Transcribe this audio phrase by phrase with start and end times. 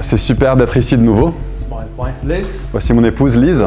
[0.00, 1.32] C'est super d'être ici de nouveau.
[1.56, 2.66] It's my wife Liz.
[2.72, 3.64] Voici mon épouse Lise.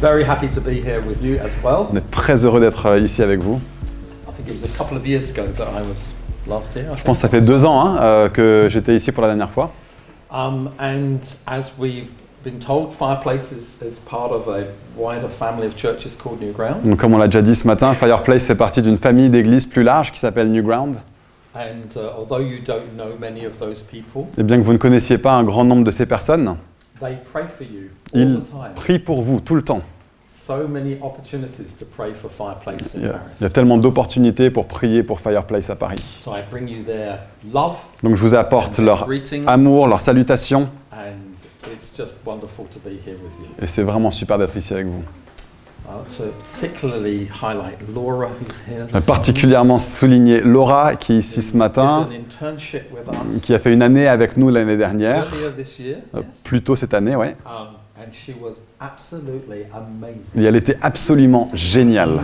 [0.00, 1.86] Very happy to be here with you as well.
[1.92, 3.60] On est très heureux d'être euh, ici avec vous.
[4.28, 6.16] I think it was a couple of years ago that I was
[6.48, 6.86] last here.
[6.90, 9.28] I Je pense que ça fait deux ans hein, euh, que j'étais ici pour la
[9.28, 9.70] dernière fois.
[10.32, 12.10] And as we've
[12.42, 14.64] been told, Fireplace is, is part of a
[14.96, 16.82] wider family of churches called New Ground.
[16.84, 19.84] Donc, comme on l'a déjà dit ce matin, Fireplace fait partie d'une famille d'églises plus
[19.84, 20.96] large qui s'appelle New Ground.
[21.54, 24.78] And uh, although you don't know many of those people, Et bien que vous ne
[24.78, 26.56] connaissiez pas un grand nombre de ces personnes,
[27.00, 28.74] they pray for you all ils the time.
[28.74, 29.82] prient pour vous tout le temps.
[30.28, 33.76] So many opportunities to pray for Fireplace in Il y a, il y a tellement
[33.78, 36.02] d'opportunités pour prier pour Fireplace à Paris.
[36.24, 37.18] So I bring you their
[37.52, 39.06] love Donc je vous apporte leur
[39.46, 40.68] amour, leur salutation.
[40.90, 41.36] and
[41.72, 43.46] it's just wonderful to be here with you.
[43.62, 45.02] Et c'est vraiment super d'être ici avec vous.
[46.16, 47.20] Je vais
[48.92, 52.08] this particulièrement souligner Laura qui est ici ce matin,
[53.42, 55.26] qui a fait une année avec nous l'année dernière,
[56.14, 57.36] euh, plus tôt cette année, ouais.
[57.46, 57.76] Um.
[60.36, 62.20] Et elle était absolument géniale.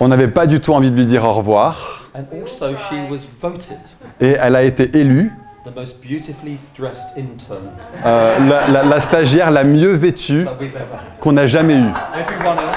[0.00, 2.08] On n'avait pas du tout envie de lui dire au revoir.
[2.14, 3.78] And also, she was voted
[4.20, 5.32] Et elle a été élue
[5.64, 7.70] the most beautifully dressed intern
[8.06, 10.46] euh, la, la- la stagiaire la mieux vêtue
[11.20, 11.92] qu'on a jamais eue.
[12.14, 12.76] Everyone else,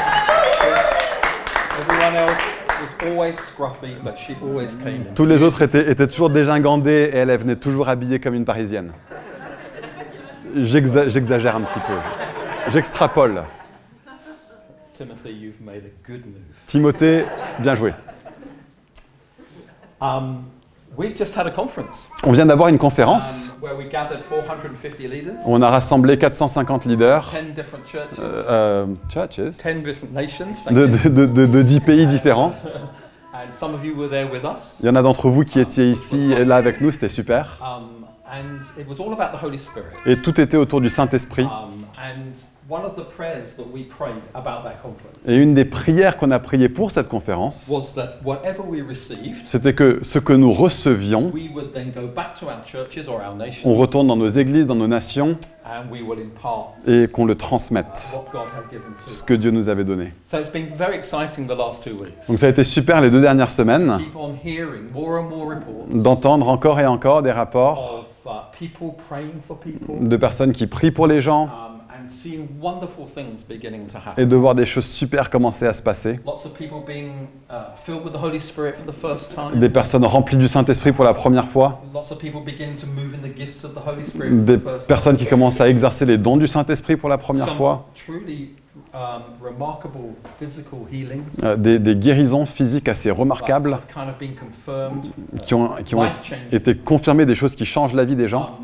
[1.80, 2.42] everyone else
[2.82, 5.14] was always scruffy, but she always came in.
[5.16, 8.46] Tous les autres étaient, étaient toujours dégingandés et elle, elle venait toujours habillée comme une
[8.46, 8.92] parisienne.
[10.58, 12.72] J'exa- J'exagère un petit peu.
[12.72, 13.44] J'extrapole.
[14.94, 16.42] Timothy, you've made a good move.
[16.68, 17.26] Timothée,
[17.60, 17.94] bien joué.
[20.02, 20.44] Um,
[20.98, 25.08] we've just had a conference On vient d'avoir une um, conférence where we gathered 450
[25.08, 30.54] leaders, où on a rassemblé 450 leaders, 10 different churches, euh, churches, 10 different nations.
[30.66, 32.54] Thank de, de, de, de- de 10 pays différents.
[33.34, 34.78] And some of you were there with us.
[34.82, 37.60] Il y en a d'entre vous qui étiez ici et là avec nous, c'était super.
[37.62, 39.88] Um, and it was all about the Holy Spirit.
[40.06, 41.48] Et tout était autour du Saint-Esprit.
[42.74, 45.66] Um, and one of the prayers that we prayed about that conference Et une des
[45.66, 50.20] prières qu'on a priées pour cette conférence, was that whatever we received, c'était que ce
[50.20, 53.76] que nous recevions, we would then go back to our churches or our nations on
[53.76, 58.14] retourne dans nos églises, dans nos nations, and we will impart et qu'on le transmette,
[58.14, 60.14] what God had given to ce que Dieu nous avait donné.
[60.26, 62.28] So it's been very exciting the last two weeks.
[62.28, 64.00] Donc ça a été super les deux dernières semaines
[65.92, 70.68] d'entendre encore et encore des rapports of uh, people praying for people de personnes qui
[70.68, 71.50] prient pour les gens
[72.04, 74.22] um, and seeing wonderful things beginning to happen.
[74.22, 76.20] et de voir des choses super commencer à se passer.
[76.26, 79.60] Lots of people being uh, filled with the Holy Spirit for the first time.
[79.60, 81.82] Des personnes remplies du Saint-Esprit pour la première fois.
[81.94, 84.58] Lots of people beginning to move in the gifts of the Holy Spirit for Des
[84.88, 87.88] personnes qui commencent à exercer les dons du Saint-Esprit pour la première Some fois.
[87.96, 88.50] truly
[88.94, 94.36] um, remarkable physical healings Euh, Des, des guérisons physiques assez remarquables have kind of been
[94.36, 95.06] confirmed,
[95.42, 96.06] qui ont, qui ont
[96.52, 98.58] été confirmées, des choses qui changent la vie des gens.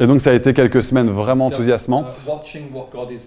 [0.00, 2.58] Et donc ça a été quelques semaines vraiment enthousiasmantes uh,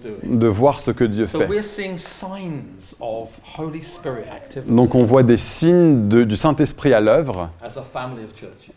[0.03, 0.37] doing.
[0.37, 1.47] de voir ce que Dieu fait.
[1.47, 6.93] we're seeing signs of Holy Spirit activity Donc on voit des signes de- du Saint-Esprit
[6.93, 7.49] à l'œuvre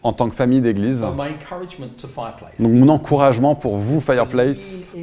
[0.02, 1.00] en tant que famille d'église.
[1.00, 4.94] So my encouragement to Fireplace Donc mon encouragement pour vous, Fireplace,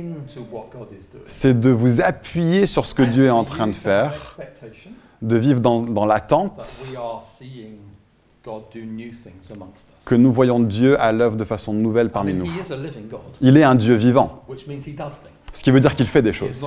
[1.28, 4.38] c'est de vous appuyer sur ce que Dieu est en train de faire,
[5.22, 6.85] de vivre dans, dans l'attente
[10.06, 12.46] que nous voyons Dieu à l'œuvre de façon nouvelle parmi nous.
[12.46, 15.53] He is a living God, Il est un Dieu vivant, which means He does things.
[15.53, 16.66] ce qui veut dire qu'il fait des He is choses.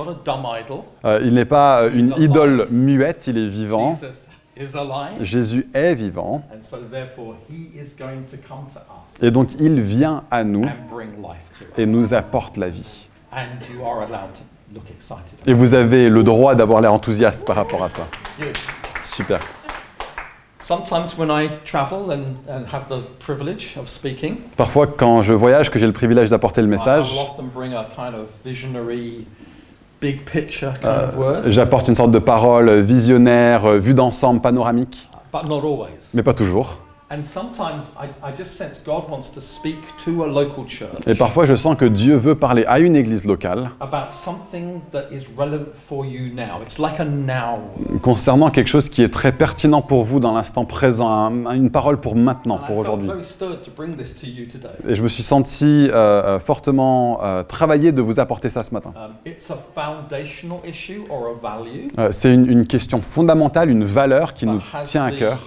[1.03, 3.93] Euh, il n'est pas euh, une idole muette, il est vivant.
[3.93, 4.27] Jesus
[4.57, 9.21] is alive, Jésus est vivant and so therefore He is going to come to us
[9.21, 10.65] et donc il vient à nous
[11.77, 13.09] et nous apporte la vie.
[13.33, 15.39] And you are allowed to look excited.
[15.45, 18.07] Et vous avez le droit d'avoir l'air enthousiaste par rapport à ça.
[19.03, 19.39] Super.
[20.65, 25.69] Sometimes when I travel and, and have the privilege of speaking, Parfois, quand je voyage,
[25.69, 29.27] que j'ai le privilège d'apporter le I message, will often bring a kind of visionary,
[30.01, 34.97] big picture kind of word, j'apporte une sorte de parole visionnaire, euh, vue d'ensemble, panoramique,
[35.31, 36.09] but not always.
[36.15, 36.79] mais pas toujours.
[37.11, 41.13] And sometimes I, I just sense God wants to speak to a local church Et
[41.13, 45.27] parfois, je sens que Dieu veut parler à une église locale about something that is
[45.37, 46.63] relevant for you now.
[46.63, 48.01] It's like a now word.
[48.01, 52.01] concernant quelque chose qui est très pertinent pour vous dans l'instant présent, un- une parole
[52.01, 53.07] pour maintenant, pour aujourd'hui.
[54.87, 58.73] Et je me suis senti euh, euh, fortement euh, travaillé de vous apporter ça ce
[58.73, 58.93] matin.
[59.27, 64.33] It's a foundational issue or a value Euh, C'est une, une question fondamentale, une valeur
[64.33, 65.39] qui nous tient à cœur,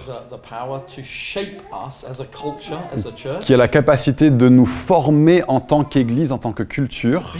[3.41, 7.35] qui a la capacité de nous former en tant qu'Église, en tant que culture,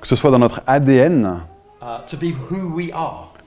[0.00, 1.40] que ce soit dans notre ADN,
[1.82, 1.86] uh,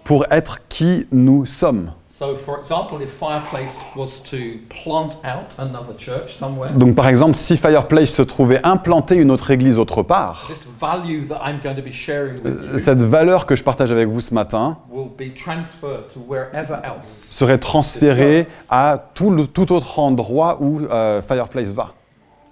[0.03, 1.91] pour être qui nous sommes.
[2.19, 4.37] So, for example, if Fireplace was to
[4.69, 9.51] plant out another church somewhere, Donc par exemple, si Fireplace se trouvait implanter une autre
[9.51, 13.45] église autre part, this value that I'm going to be sharing with you cette valeur
[13.45, 17.27] que je partage avec vous ce matin will be transferred to wherever else.
[17.29, 21.93] serait transférée à tout, le- tout autre endroit où euh, Fireplace va.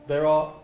[0.08, 0.55] There are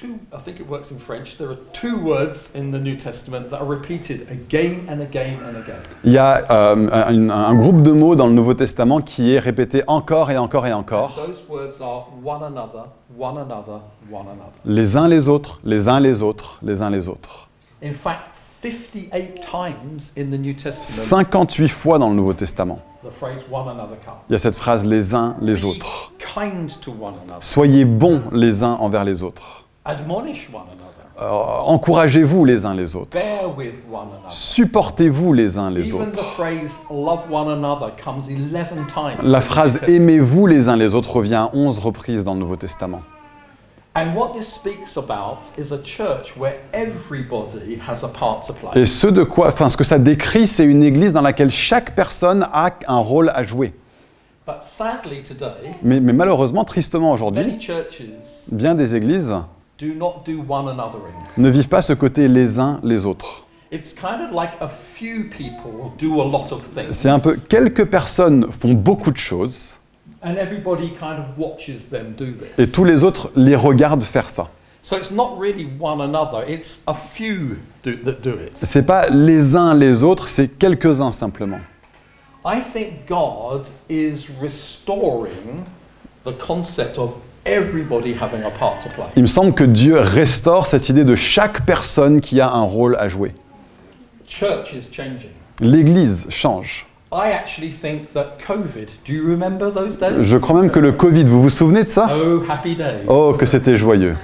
[0.00, 3.50] two, I think it works in French, there are two words in the New Testament
[3.50, 5.80] that are repeated again and again and again.
[6.04, 9.38] Il y a euh, un, un groupe de mots dans le Nouveau Testament qui est
[9.38, 11.14] répété encore et encore et encore.
[11.14, 12.86] Those words are one another,
[13.18, 13.80] one another,
[14.10, 14.52] one another.
[14.64, 17.48] Les uns les autres, les uns les autres, les uns les autres.
[17.82, 18.22] In fact,
[18.62, 23.68] 58 times in the New Testament, 58 fois dans le Nouveau Testament, the phrase one
[23.68, 24.14] another comes.
[24.30, 26.12] il y a cette phrase les uns les autres.
[26.18, 27.42] kind to one another.
[27.42, 29.63] Soyez bons les uns envers les autres.
[29.84, 31.04] Admonish one another.
[31.20, 33.10] Euh, Encouragez-vous les uns les autres.
[33.10, 34.30] Bear with one another.
[34.30, 36.24] Supportez-vous les uns les Even the autres.
[36.36, 39.14] phrase love one another comes 11 times.
[39.22, 42.56] in La phrase aimez-vous les uns les autres revient à 11 reprises dans le Nouveau
[42.56, 43.02] Testament.
[43.96, 48.80] And what this speaks about is a church where everybody has a part to play.
[48.82, 51.94] Et ce de quoi, enfin ce que ça décrit, c'est une église dans laquelle chaque
[51.94, 53.72] personne a un rôle à jouer.
[54.46, 58.02] But sadly today, Mais, mais malheureusement, tristement aujourd'hui, many churches
[58.50, 59.32] bien des églises
[59.78, 61.14] do not do one anothering.
[61.36, 63.44] ne vivent pas ce côté les uns les autres.
[63.72, 66.92] It's kind of like a few people do a lot of things.
[66.92, 69.78] C'est un peu quelques personnes font beaucoup de choses
[70.22, 72.58] And everybody kind of watches them do this.
[72.58, 74.48] et tous les autres les regardent faire ça.
[74.80, 78.52] So it's not really one another, it's a few do, that do it.
[78.54, 81.60] C'est pas les uns les autres, c'est quelques-uns simplement.
[82.46, 85.64] I think God is restoring
[86.24, 87.14] the concept of
[87.46, 89.06] everybody having a part to play.
[89.16, 92.96] Il me semble que Dieu restaure cette idée de chaque personne qui a un rôle
[92.96, 93.32] à jouer.
[94.26, 95.30] Church is changing.
[95.60, 96.86] L'Église change.
[97.12, 100.22] I actually think that COVID, do you remember those days?
[100.22, 102.08] Je crois même que le Covid, vous vous souvenez de ça?
[102.12, 103.04] Oh, happy days.
[103.06, 104.16] Oh, que c'était joyeux.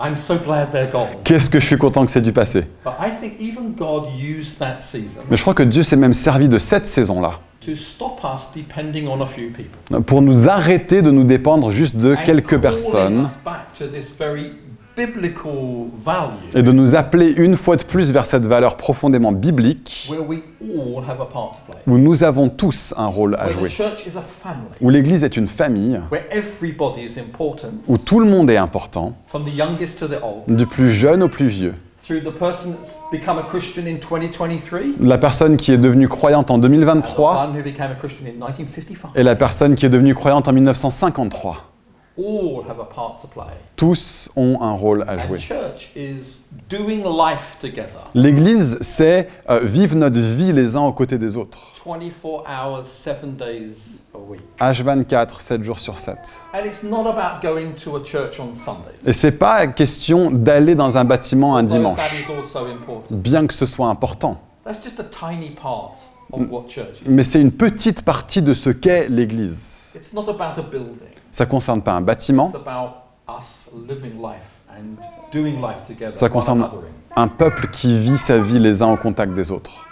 [0.00, 1.08] I'm so glad they're gone.
[1.24, 2.66] Qu'est-ce que je suis content que c'est du passé.
[2.84, 6.14] But I think even God used that season Mais je crois que Dieu s'est même
[6.14, 10.02] servi de cette saison-là to stop us depending on a few people.
[10.04, 13.86] pour nous arrêter de nous dépendre juste de And quelques calling personnes us back to
[13.88, 14.67] this very biblical value
[16.54, 20.38] et de nous appeler une fois de plus vers cette valeur profondément biblique where we
[20.62, 21.76] all have a part to play.
[21.86, 24.90] où nous avons tous un rôle à Where the jouer, church is a family, où
[24.90, 29.44] l'Église est une famille, where everybody is important, où tout le monde est important, from
[29.44, 31.74] the youngest to the old, du plus jeune au plus vieux.
[32.04, 36.50] through the person that's become a Christian in 2023, La personne qui est devenue croyante
[36.50, 39.10] en and the 2023 one who became a Christian in 1955.
[39.14, 41.67] et la personne qui est devenue croyante en 1953.
[42.18, 43.52] All have a part to play.
[43.76, 45.38] Tous ont un rôle à And jouer.
[45.38, 51.16] church is doing life together, L'Église, c'est euh, vivre notre vie les uns aux côtés
[51.16, 51.74] des autres.
[51.86, 54.40] 24 hours, 7 days a week.
[54.60, 56.18] H24, 7 jours sur 7.
[56.52, 58.98] And it's not about going to a church on Sundays.
[59.06, 63.14] Et c'est pas question d'aller dans un bâtiment un dimanche, That is also important.
[63.14, 64.38] bien que ce soit important.
[64.64, 65.92] That's just a tiny part
[66.32, 67.08] of what church is.
[67.08, 69.92] Mais c'est une petite partie de ce qu'est l'Église.
[69.94, 71.14] It's not about a building.
[71.38, 72.50] Ça concerne pas un bâtiment,
[76.12, 76.68] ça concerne
[77.14, 79.86] un peuple qui vit sa vie les uns au contact des autres.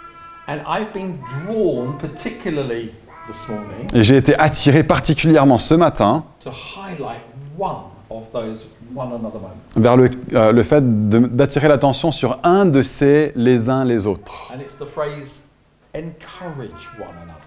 [0.49, 2.91] And I've been drawn particularly
[3.29, 6.25] this morning Et j'ai été attiré particulièrement ce matin
[9.77, 14.51] vers le, euh, le fait d'attirer l'attention sur un de ces les uns les autres.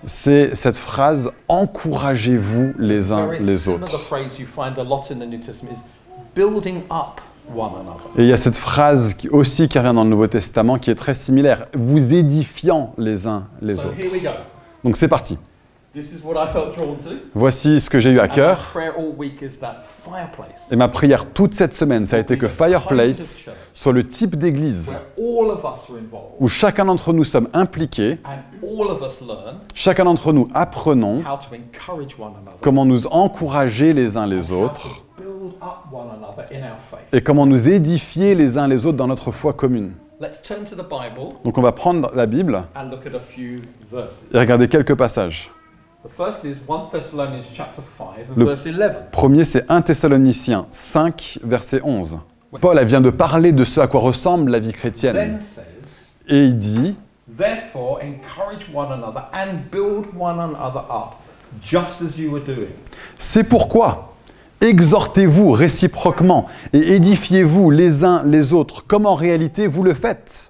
[0.07, 3.87] C'est cette phrase encouragez-vous les uns les autres.
[8.16, 10.90] Et il y a cette phrase qui, aussi qui revient dans le Nouveau Testament qui
[10.90, 13.97] est très similaire, vous édifiant les uns les autres.
[14.85, 15.37] Donc c'est parti.
[15.93, 17.17] This is what I felt drawn to.
[17.35, 18.59] Voici ce que j'ai eu à cœur.
[18.73, 20.71] prayer all week is that fireplace.
[20.71, 23.45] Et ma prière toute cette semaine, ça a été que Fireplace
[23.75, 29.57] soit le type d'église où chacun d'entre nous sommes impliqués, and all of us learn
[29.75, 32.61] chacun d'entre nous apprenons how to encourage one another.
[32.61, 35.03] comment nous encourager les uns les autres
[37.13, 39.95] et comment nous édifier les uns les autres dans notre foi commune.
[40.21, 42.63] Let's turn to the Bible Donc on va prendre la Bible
[44.33, 45.51] et regarder quelques passages.
[46.02, 48.97] The first is 1 Thessalonians chapter 5 and Le- verse 11.
[49.12, 52.19] Premier, c'est 1 Thessaloniciens 5, verset 11.
[52.61, 55.38] Paul elle vient de parler de ce à quoi ressemble la vie chrétienne.
[56.26, 56.97] Et il dit,
[57.37, 61.16] Therefore encourage one another and build one another up,
[61.62, 62.71] just as you were doing.
[63.19, 64.14] C'est pourquoi
[64.61, 70.50] exhortez-vous réciproquement et édifiez-vous les uns les autres, comme en réalité vous le faites.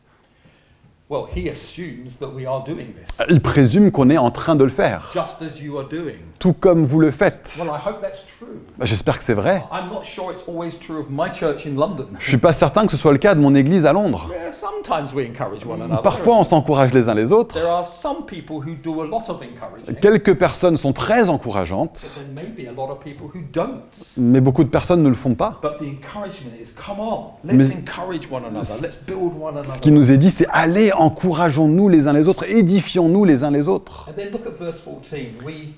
[1.11, 4.63] Well, he assumes that we are doing this, Il présume qu'on est en train de
[4.63, 6.15] le faire, just as you are doing.
[6.39, 7.57] tout comme vous le faites.
[7.59, 8.61] Well, I hope that's true.
[8.79, 9.65] Bah, J'espère que c'est vrai.
[9.73, 12.07] I'm not sure it's always true of my church in London.
[12.21, 14.31] Je suis pas certain que ce soit le cas de mon église à Londres.
[14.31, 16.01] Yeah, sometimes we encourage one another.
[16.01, 17.57] Parfois, on s'encourage les uns les autres.
[17.57, 22.03] There are some people who do a lot of encouraging, Quelques personnes sont très encourageantes,
[22.03, 23.83] but there may be a lot of people who don't.
[24.17, 25.59] mais beaucoup de personnes ne le font pas.
[25.61, 29.75] But the encouragement is, come on, let's Mais- encourage one another, let's build one another.
[29.75, 33.51] Ce qui nous est dit, c'est allez, encourageons-nous les uns les autres, édifions-nous les uns
[33.51, 34.09] les autres.
[34.09, 35.43] And then look at verse 14.
[35.45, 35.75] We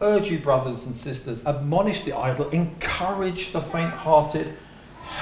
[0.00, 4.48] urge you, brothers and sisters, admonish the idle, encourage the faint hearted,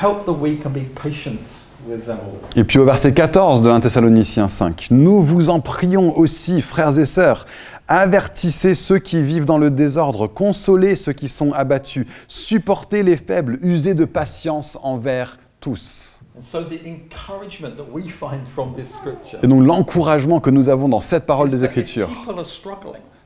[0.01, 1.41] help the weak, and be patient
[1.87, 2.39] with them all.
[2.57, 6.99] Et puis au verset 14 de 1 Thessaloniciens 5, nous vous en prions aussi, frères
[6.99, 7.47] et sœurs,
[7.87, 13.59] avertissez ceux qui vivent dans le désordre, consolez ceux qui sont abattus, supportez les faibles,
[13.63, 16.18] usez de patience envers tous.
[16.39, 20.69] And so the encouragement that we find from this scripture Et donc l'encouragement que nous
[20.69, 22.11] avons dans cette parole des Écritures,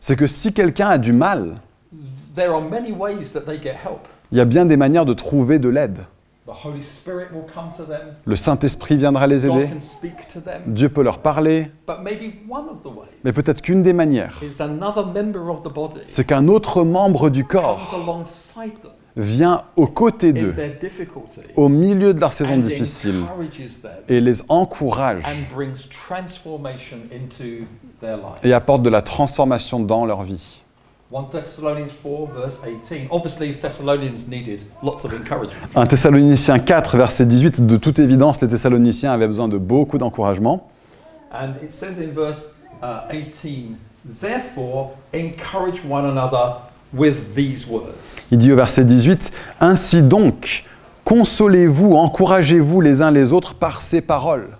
[0.01, 1.57] c'est que si quelqu'un a du mal,
[2.35, 4.09] there are many ways that they get help.
[4.31, 6.07] il y a bien des manières de trouver de l'aide.
[6.47, 8.15] The Holy Spirit will come to them.
[8.25, 9.69] Le Saint-Esprit viendra les aider.
[10.67, 14.41] Dieu peut leur parler, But maybe one of the ways mais peut-être qu'une des manières,
[16.07, 17.95] c'est qu'un autre membre du corps
[19.17, 20.55] vient aux côtés d'eux,
[21.57, 23.25] au milieu de leur saison and difficile,
[24.09, 25.23] et les encourage
[28.43, 30.63] et apporte de la transformation dans leur vie.
[31.15, 33.09] 1 Thessalonians 4, verse 18.
[33.11, 35.69] Obviously, Thessalonians needed lots of encouragement.
[35.77, 40.71] 1 Thessaloniciens 4, verset 18, de toute évidence, les Thessaloniciens avaient besoin de beaucoup d'encouragement.
[41.31, 46.57] And it says in verse uh, 18, Therefore, encourage one another
[46.95, 47.95] with these words.
[48.31, 50.65] Il dit au verset 18, Ainsi donc,
[51.05, 54.57] consolez-vous, encouragez-vous les uns les autres par ces paroles.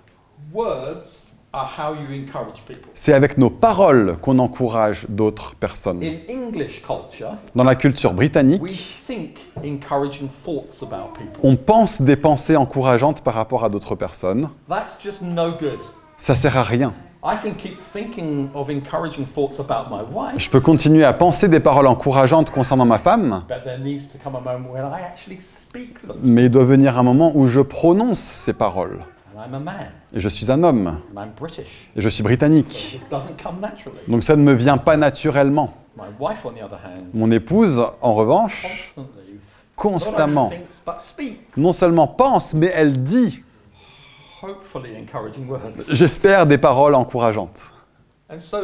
[0.53, 2.89] Words are how you encourage people.
[2.93, 6.01] C'est avec nos paroles qu'on encourage d'autres personnes.
[6.03, 8.71] In English culture, Dans la culture britannique, we
[9.07, 11.39] think encouraging thoughts about people.
[11.43, 14.49] on pense des pensées encourageantes par rapport à d'autres personnes.
[14.69, 15.79] That's just no good.
[16.17, 16.93] Ça sert à rien.
[17.25, 21.47] I can keep thinking of encouraging thoughts about my wife, Je peux continuer à penser
[21.47, 25.01] des paroles encourageantes concernant ma femme, but there needs to come a moment when I
[25.05, 26.17] actually speak them.
[26.21, 28.99] mais il doit venir un moment où je prononce ces paroles.
[29.35, 31.89] And I'm a man, Et je suis un homme, and I'm British.
[31.95, 32.89] et je suis britannique.
[32.91, 33.99] this doesn't come naturally.
[34.09, 35.73] Donc ça ne me vient pas naturellement.
[35.95, 38.63] My wife, on the other hand, Mon épouse, en revanche,
[38.95, 39.39] constantly,
[39.77, 40.51] constamment,
[41.55, 43.43] non seulement pense, mais elle dit.
[45.89, 47.61] J'espère, des paroles encourageantes.
[48.29, 48.57] And so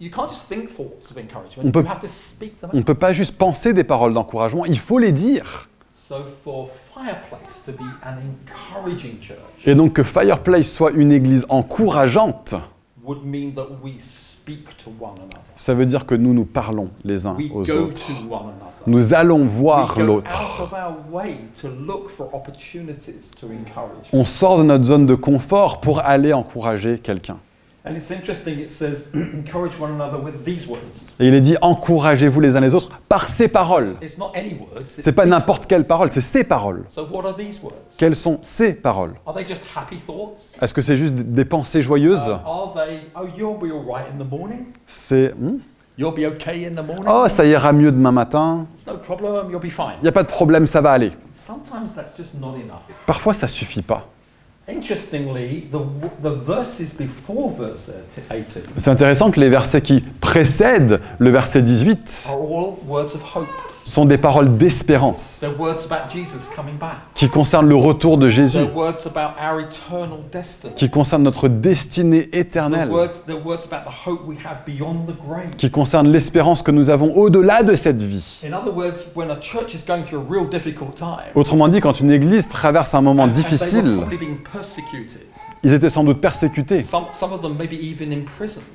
[0.00, 1.64] you can't just think thoughts of encouragement.
[1.64, 2.86] On peut- You have to speak them On ne out.
[2.86, 5.68] peut pas juste penser des paroles d'encouragement, il faut les dire.
[6.08, 11.46] So for Fireplace to be an encouraging church Et donc que Fireplace soit une église
[11.48, 12.54] encourageante,
[14.44, 15.40] speak to one another.
[15.56, 18.06] ça veut dire que nous nous parlons les uns We aux go autres.
[18.06, 18.72] to one another.
[18.86, 20.28] Nous allons voir l'autre.
[24.12, 27.38] On sort de notre zone de confort pour aller encourager quelqu'un.
[27.86, 31.04] And it's interesting, it says, encourage one another with these words.
[31.20, 33.94] Et il est dit encouragez-vous les uns les autres par ces paroles.
[34.00, 34.84] It's not any words.
[34.84, 36.86] it's C'est pas these n'importe quelle parole, c'est ces paroles.
[36.88, 37.76] So what are these words?
[37.98, 39.16] Quelles sont ces paroles?
[39.26, 40.54] Are they just happy thoughts?
[40.62, 42.26] Est-ce que c'est juste des pensées joyeuses?
[42.26, 44.64] Uh, are they, oh, you'll be all right in the morning?
[44.86, 45.58] C'est hmm,
[45.98, 47.04] You'll be okay in the morning?
[47.06, 48.66] oh ça ira mieux demain matin.
[48.74, 49.98] It's no problem, you'll be fine.
[50.00, 51.12] Il n'y a pas de problème, ça va aller.
[51.34, 52.80] Sometimes that's just not enough.
[53.06, 54.08] Parfois ça suffit pas.
[58.76, 62.28] C'est intéressant que les versets qui précèdent le verset 18
[63.84, 65.44] sont des paroles d'espérance
[67.14, 68.66] qui concernent le retour de Jésus,
[70.76, 72.90] qui concernent notre destinée éternelle,
[75.56, 78.40] qui concernent l'espérance que nous avons au-delà de cette vie.
[81.34, 83.98] Autrement dit, quand une église traverse un moment difficile,
[85.62, 86.84] ils étaient sans doute persécutés,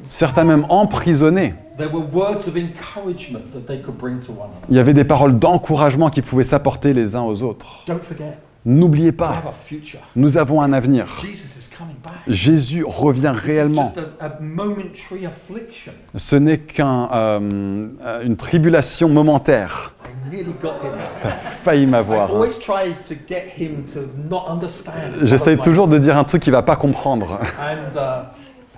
[0.08, 1.54] certains même emprisonnés.
[1.80, 4.68] There were words of encouragement that they could bring to one another.
[4.70, 7.84] Il y avait des paroles d'encouragement qui pouvaient s'apporter les uns aux autres.
[7.88, 10.00] Don't forget, N'oubliez we pas, have a future.
[10.18, 11.08] nous avons un avenir.
[11.22, 12.14] Jesus is coming back.
[12.28, 13.86] Jésus revient réellement.
[13.96, 15.94] just a, a momentary affliction.
[16.16, 17.96] Ce n'est qu'une
[18.38, 19.94] tribulation momentaire.
[20.04, 20.92] I nearly got him.
[21.24, 21.32] T'as
[21.64, 22.30] failli m'avoir.
[22.32, 22.34] hein.
[22.36, 24.94] always try to get him to not understand.
[25.24, 27.40] J'essaye toujours de dire un truc qu'il va pas comprendre.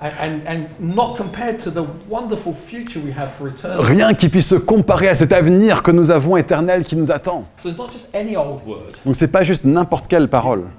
[0.02, 3.84] And And, and, and not compared to the wonderful future we have for eternity.
[3.84, 7.46] Rien qui puisse se comparer à cet avenir que nous avons éternel qui nous attend.
[7.62, 8.98] So it's not just any old word.
[9.06, 10.70] Donc c'est pas juste n'importe quelle parole,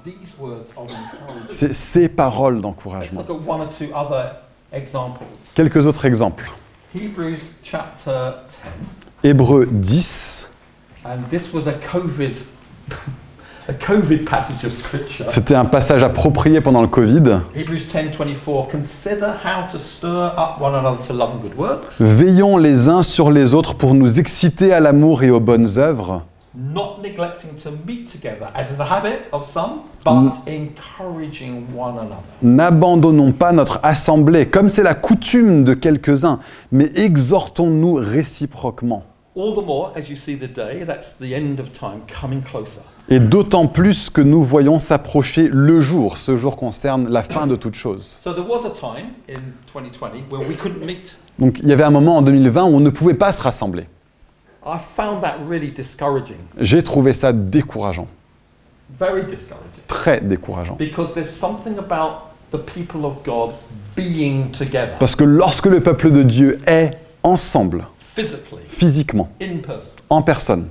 [1.49, 3.23] c'est ces paroles d'encouragement.
[3.25, 4.31] look at one or two other
[4.73, 5.23] examples.
[5.55, 6.51] Quelques autres exemples.
[6.93, 8.33] Hebrews chapter
[9.23, 9.29] 10.
[9.29, 10.49] Hébreux 10,
[11.05, 12.45] And this was a COVID,
[13.69, 15.25] a COVID passage of scripture.
[15.29, 17.41] c'était un passage approprié pendant le Covid.
[17.55, 18.67] Hebrews 10:24.
[18.69, 23.03] Consider how to stir up one another to love and good works, Veillons les uns
[23.03, 26.23] sur les autres pour nous exciter à l'amour et aux bonnes œuvres,
[26.55, 32.21] not neglecting to meet together, as is the habit of some, but encouraging one another.
[32.41, 36.39] N'abandonnons pas notre assemblée, comme c'est la coutume de quelques-uns,
[36.71, 39.03] mais exhortons-nous réciproquement.
[39.35, 42.81] All the more as you see the day, that's the end of time, coming closer.
[43.09, 46.17] Et d'autant plus que nous voyons s'approcher le jour.
[46.17, 48.17] Ce jour concerne la fin de toute chose.
[48.21, 49.41] So there was a time in
[49.73, 51.17] 2020 when we couldn't meet.
[51.37, 53.85] Donc il y avait un moment en 2020 où on ne pouvait pas se rassembler.
[56.59, 58.07] J'ai trouvé ça décourageant,
[58.97, 60.75] very discouraging, très décourageant.
[60.77, 63.55] because there's something about the people of God
[63.95, 66.91] being together Parce que lorsque le peuple de Dieu est
[67.23, 67.85] ensemble,
[68.69, 69.97] physiquement, in person.
[70.09, 70.67] en personne,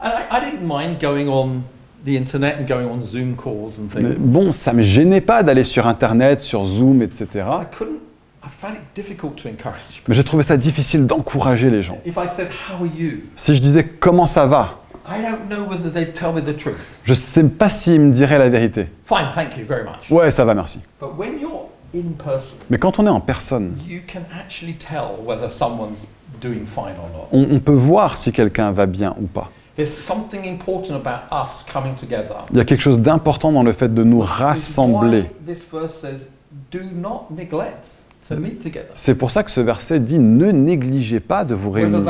[0.00, 1.62] And I, I didn't mind going on
[2.04, 4.16] the internet and going on Zoom calls and mais things.
[4.18, 7.26] bon, ça me gênait pas d'aller sur Internet, sur Zoom, etc.
[7.34, 7.98] I couldn't,
[8.44, 10.02] I found it difficult to encourage.
[10.06, 11.98] Mais j'ai trouvé ça difficile d'encourager les gens.
[12.06, 13.22] If I said, How are you?
[13.36, 14.78] Si je disais comment ça va,
[15.10, 16.98] I don't know whether they'd tell me the truth.
[17.04, 18.86] je sais pas s'ils me diraient la vérité.
[19.06, 20.10] Fine, thank you very much.
[20.10, 20.80] Ouais, ça va, merci.
[21.00, 25.16] But when you're in person, Mais quand on est en personne, you can actually tell
[25.26, 26.06] whether someone's
[26.40, 27.28] doing fine or not.
[27.32, 29.50] on, on peut voir si quelqu'un va bien ou pas.
[29.78, 32.34] There's something important about us coming together.
[32.50, 35.20] Il y a quelque chose d'important dans le fait de nous rassembler.
[35.20, 36.30] why This verse says,
[36.72, 37.86] Do not neglect
[38.28, 38.90] to meet together.
[38.96, 42.02] C'est pour ça que ce verset dit ne négligez pas de vous réunir,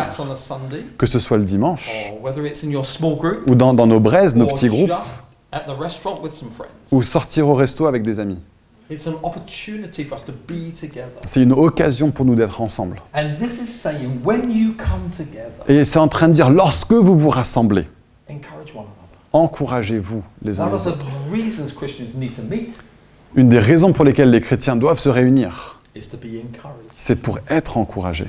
[0.96, 1.90] que ce soit le dimanche
[3.46, 4.90] ou dans, dans nos braises, nos petits groupes,
[6.90, 8.38] ou sortir au resto avec des amis.
[8.90, 11.10] It's an opportunity for us to be together.
[11.26, 13.02] C'est une occasion pour nous d'être ensemble.
[13.15, 16.93] And this is saying, when you come together, Et c'est en train de dire lorsque
[16.93, 17.86] vous vous rassemblez,
[18.30, 19.19] encourage one another.
[19.34, 21.06] encouragez-vous les uns les autres.
[23.34, 25.80] Une des raisons pour lesquelles les chrétiens doivent se réunir,
[26.97, 28.28] c'est pour être encouragés.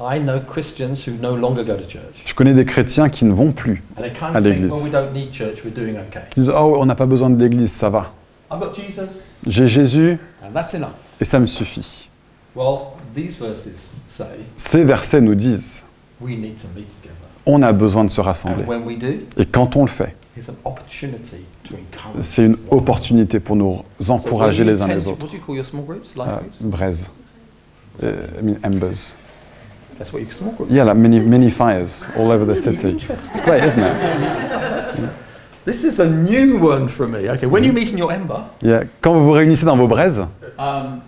[0.00, 2.22] I know Christians who no longer go to church.
[2.24, 4.72] Je connais des chrétiens qui ne vont plus, And they kind À l'église.
[4.72, 6.20] well, we don't need church, we're doing okay.
[6.30, 8.12] qui disent oh on n'a pas besoin de l'église, ça va.
[8.52, 10.90] I've got Jesus, J'ai Jésus and that's enough.
[11.20, 12.08] et ça me suffit.
[12.54, 14.24] Well, these verses say
[14.58, 15.84] Ces versets nous disent
[16.20, 17.16] we need to meet together.
[17.46, 18.64] on a besoin de se rassembler.
[18.64, 22.24] And when we do, Et quand on le fait, it's an opportunity to encourage.
[22.24, 25.22] c'est une opportunité pour nous encourager les uns les autres.
[25.24, 26.14] What do you call your small groups?
[26.14, 26.62] Life Uh, groups?
[26.62, 27.04] braise.
[28.02, 28.06] Uh,
[28.38, 29.14] I mean embers.
[29.98, 30.72] That's what you small groups.
[30.72, 32.96] Yeah, like many, many fires all over the city.
[33.08, 35.10] It's great, isn't it?
[35.64, 37.28] This is a new one for me.
[37.30, 38.84] Okay, when you meet in your ember, Yeah.
[39.00, 40.18] Quand vous vous réunissez dans vos braises,
[40.58, 41.00] um,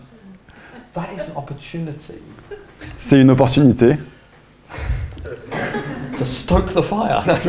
[0.94, 2.14] that is an opportunity
[2.96, 3.96] c'est une opportunité
[6.18, 7.22] to stoke the fire.
[7.26, 7.48] That's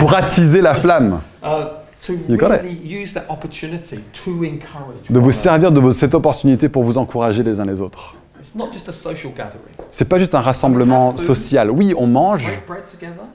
[0.00, 1.66] pour attiser la flamme, uh,
[2.04, 2.62] to You got it.
[2.62, 5.08] really use that opportunity to encourage.
[5.10, 8.16] de vous servir de cette opportunité pour vous encourager les uns les autres.
[8.40, 9.74] It's not just a social gathering.
[9.90, 11.70] C'est pas juste un rassemblement social.
[11.70, 12.44] Oui, on mange,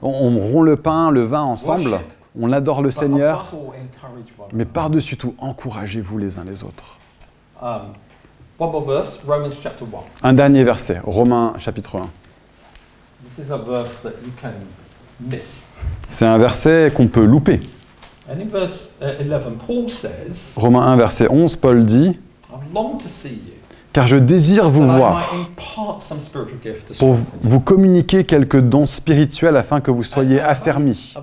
[0.02, 1.98] on, on rompt le pain, le vin ensemble,
[2.38, 3.46] on adore le Seigneur,
[4.52, 6.98] mais par-dessus tout, encouragez-vous les uns les autres.
[7.60, 7.92] Um,
[8.58, 10.28] one more verse, Romans chapter 1.
[10.28, 12.08] Un dernier verset, Romains chapitre 1.
[13.24, 14.52] This is a verse that you can
[15.20, 15.68] miss.
[16.08, 17.60] C'est un verset qu'on peut louper.
[18.28, 22.16] Uh, 11, Paul says, Romains 1, verset 11, Paul dit
[23.92, 25.34] Car je désire vous voir
[26.98, 31.14] pour vous communiquer quelques dons spirituels afin que vous soyez affermis.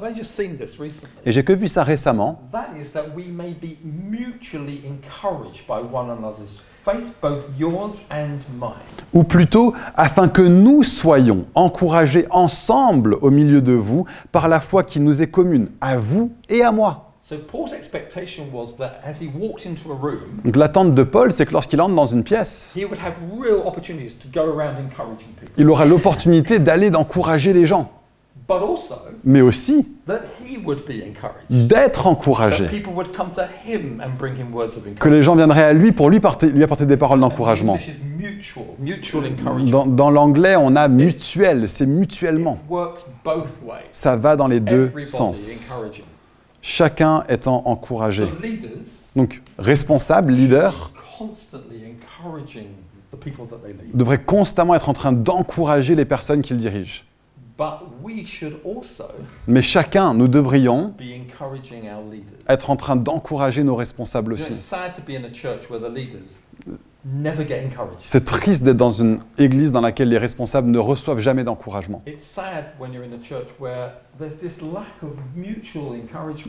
[1.26, 2.42] Et j'ai que vu ça récemment.
[2.52, 8.40] That is that we may be mutually encouraged by one another's faith, both yours and
[8.60, 8.74] mine.
[9.14, 14.84] Ou plutôt, afin que nous soyons encouragés ensemble au milieu de vous par la foi
[14.84, 17.07] qui nous est commune, à vous et à moi.
[17.30, 21.34] So Paul's expectation was that as he walked into a room, Donc l'attente de Paul,
[21.34, 24.78] c'est que lorsqu'il entre dans une pièce, he would have real opportunities to go around
[24.78, 27.92] encouraging people, il aura l'opportunité d'aller d'encourager les gens,
[28.48, 31.68] but also mais aussi that he would be encouraged.
[31.68, 32.68] d'être encouragé.
[32.68, 35.18] people would come to him and bring him words of Que encouragement.
[35.18, 37.78] les gens viendraient à lui pour lui, porter- lui apporter des paroles d'encouragement.
[39.70, 42.60] Dans, dans l'anglais, on a mutuel, c'est mutuellement.
[42.64, 43.84] It works both ways.
[43.92, 45.42] Ça va dans les deux sens.
[46.70, 48.28] Chacun étant encouragé.
[48.44, 48.70] Leaders
[49.16, 52.68] Donc, responsable, leader, constantly encouraging encouraging
[53.10, 53.96] the people that they lead.
[53.96, 57.06] devraient constamment être en train d'encourager les personnes qu'ils dirigent.
[59.48, 62.26] Mais chacun, nous devrions leaders.
[62.50, 64.54] être en train d'encourager nos responsables aussi.
[68.04, 72.04] C'est triste d'être dans une église dans laquelle les responsables ne reçoivent jamais d'encouragement.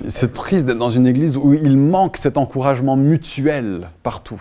[0.09, 4.41] C'est triste d'être dans une église où il manque cet encouragement mutuel partout.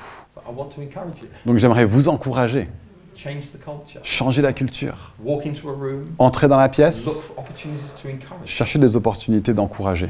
[1.46, 2.68] Donc j'aimerais vous encourager.
[4.04, 6.06] Changer la culture, Walk into a room.
[6.20, 8.48] entrer dans la Look pièce, for opportunities to encourage.
[8.50, 10.10] chercher des opportunités d'encourager.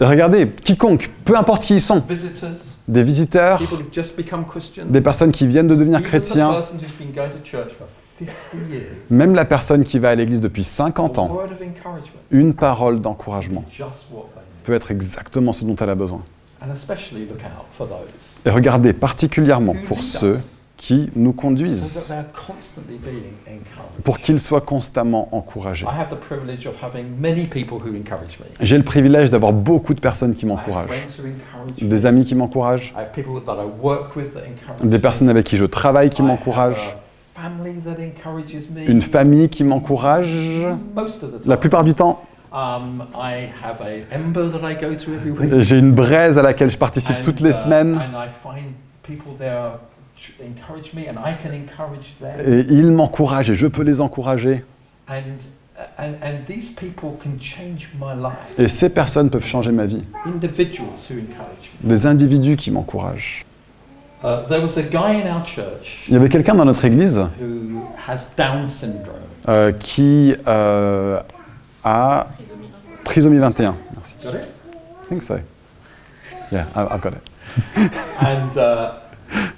[0.00, 2.02] Regardez, quiconque, peu importe qui ils sont,
[2.88, 3.60] des visiteurs,
[4.84, 7.86] des personnes qui viennent de devenir chrétiens, person who's been going to church for
[8.18, 8.82] 50 years.
[9.10, 11.38] même la personne qui va à l'église depuis 50 A ans,
[12.30, 13.64] une parole d'encouragement.
[14.64, 16.22] Peut être exactement ce dont elle a besoin.
[18.44, 20.38] Et regardez particulièrement pour ceux
[20.76, 22.14] qui nous conduisent,
[24.02, 25.86] pour qu'ils soient constamment encouragés.
[28.60, 31.06] J'ai le privilège d'avoir beaucoup de personnes qui m'encouragent,
[31.80, 32.94] des amis qui m'encouragent,
[34.82, 36.96] des personnes avec qui je travaille qui m'encouragent,
[38.86, 40.66] une famille qui m'encourage.
[41.44, 42.22] La plupart du temps,
[42.54, 43.06] Um,
[45.60, 47.98] j'ai une braise à laquelle je participe toutes les uh, semaines.
[50.40, 52.40] And I find people there tr- encourage me, and I can encourage them.
[52.46, 54.64] Et ils m'encouragent et je peux les encourager.
[55.08, 55.14] And,
[55.98, 58.58] and, and these people can change my life.
[58.58, 60.02] Et ces personnes peuvent changer ma vie.
[61.82, 63.42] Des individus qui m'encouragent.
[64.24, 64.44] Uh,
[66.08, 67.20] Il y avait quelqu'un dans notre église
[69.48, 71.20] euh, qui euh,
[71.82, 72.28] a
[73.04, 73.74] trisomie 21.
[73.96, 74.14] Merci.
[74.22, 74.44] Got it?
[74.74, 75.34] I think so.
[76.52, 77.22] Yeah, I- I've got it.
[78.20, 78.92] And uh,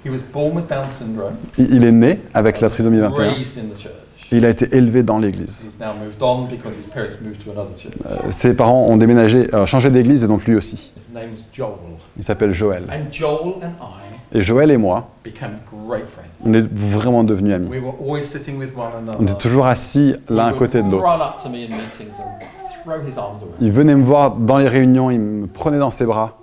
[0.05, 3.17] he was born with Down syndrome, Il est né avec la trisomie 21.
[3.17, 3.91] raised in the church.
[4.31, 5.67] Il a été élevé dans l'église.
[5.69, 7.93] He's now moved on because his parents moved to another church.
[8.05, 10.91] Euh, Ses parents ont déménagé, euh, changé d'église et donc lui aussi.
[10.97, 11.75] His name is Joel.
[12.17, 12.83] Il s'appelle Joël.
[12.89, 14.05] And Joel and I
[14.37, 15.09] Et Joël et moi,
[16.43, 17.69] on est vraiment devenus amis.
[17.69, 19.17] We were always sitting with one another.
[19.19, 21.05] On était toujours assis l'un à côté de l'autre.
[23.61, 26.37] Il venait me voir dans les réunions, il me prenait dans ses bras.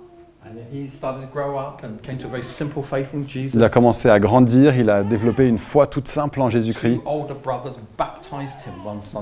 [3.53, 6.99] Il a commencé à grandir, il a développé une foi toute simple en Jésus-Christ.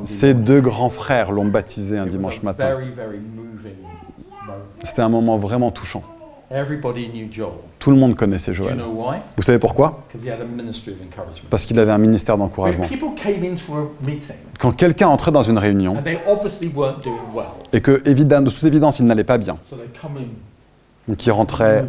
[0.05, 2.77] Ses deux grands frères l'ont baptisé un dimanche a matin.
[4.83, 6.03] C'était un moment vraiment touchant.
[6.53, 7.53] Everybody knew Joel.
[7.79, 8.75] Tout le monde connaissait Joël.
[8.75, 9.19] know why?
[9.37, 10.03] Vous savez pourquoi?
[10.07, 11.47] Because he had a ministry of encouragement.
[11.49, 12.85] Parce qu'il avait un ministère d'encouragement.
[14.59, 18.47] Quand quelqu'un entrait dans une réunion and they obviously weren't doing well, et que, évidemment,
[18.47, 19.57] de toute évidence, il n'allait pas bien,
[21.07, 21.85] il rentrait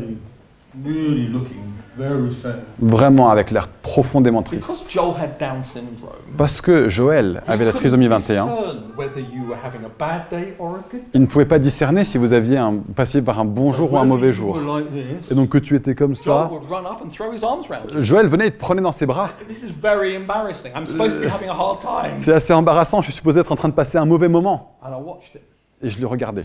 [2.80, 4.90] vraiment avec l'air profondément Because triste.
[4.92, 6.12] Joel had Down syndrome.
[6.38, 10.22] Parce que Joël avait la trisomie couldn't 21, discern whether you were having a bad
[10.30, 11.08] day or a good day.
[11.12, 13.98] il ne pouvait pas discerner si vous aviez un, passiez par un bon jour ou
[13.98, 14.56] un mauvais you jour.
[14.56, 17.08] were like this, Et donc que tu étais comme Joel ça, would run up and
[17.10, 18.00] throw his arms around you.
[18.00, 19.28] Joël venait et te prenait dans ses bras.
[19.46, 20.72] This is very embarrassing.
[20.74, 22.16] I'm supposed to be having a hard time.
[22.16, 24.78] C'est assez embarrassant, je suis supposé être en train de passer un mauvais moment.
[24.82, 25.42] And I watched it
[25.82, 26.44] Et je le regardais.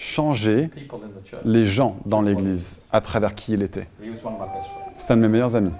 [0.00, 0.70] Change Changer
[1.44, 3.86] les gens dans l'église à travers qui il était.
[4.96, 5.72] C'est un de mes meilleurs amis.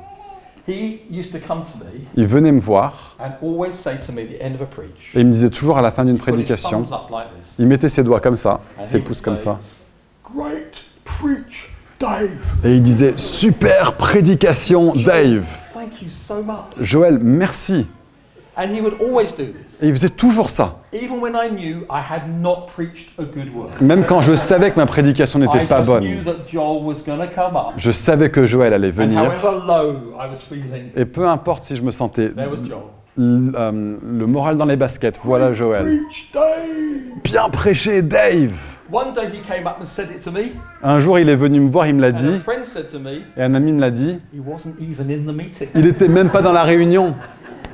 [0.69, 6.85] Il venait me voir et il me disait toujours à la fin d'une prédication,
[7.59, 9.59] il mettait ses doigts comme ça, ses pouces comme ça,
[12.63, 15.47] et il disait Super prédication, Dave.
[15.73, 16.57] Thank you so much.
[16.81, 17.87] Joël, merci
[18.57, 19.81] And he would always do this.
[19.81, 23.55] Et il faisait toujours ça, Even when I knew I had not preached a good
[23.55, 23.71] word.
[23.81, 26.03] même quand je savais que ma prédication n'était pas bonne.
[26.05, 27.75] knew that Joel was going to come up.
[27.77, 31.65] Je savais que Joël allait And venir, however low I was feeling, et peu importe
[31.65, 32.83] si je me sentais there was Joel.
[33.19, 36.01] l- euh, le moral dans les baskets, voilà Joël.
[37.25, 38.55] Bien prêché, Dave
[38.93, 40.51] One day he came up and said it to me,
[40.83, 42.33] Un jour, il est venu me voir, il me l'a dit,
[43.37, 45.69] et un ami me l'a dit, he wasn't even in the meeting.
[45.77, 47.15] il était même pas dans la réunion.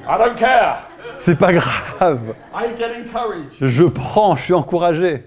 [0.08, 0.88] I don't care.
[1.16, 3.52] C'est pas grave, I get encouraged.
[3.60, 5.24] je prends, je suis encouragé.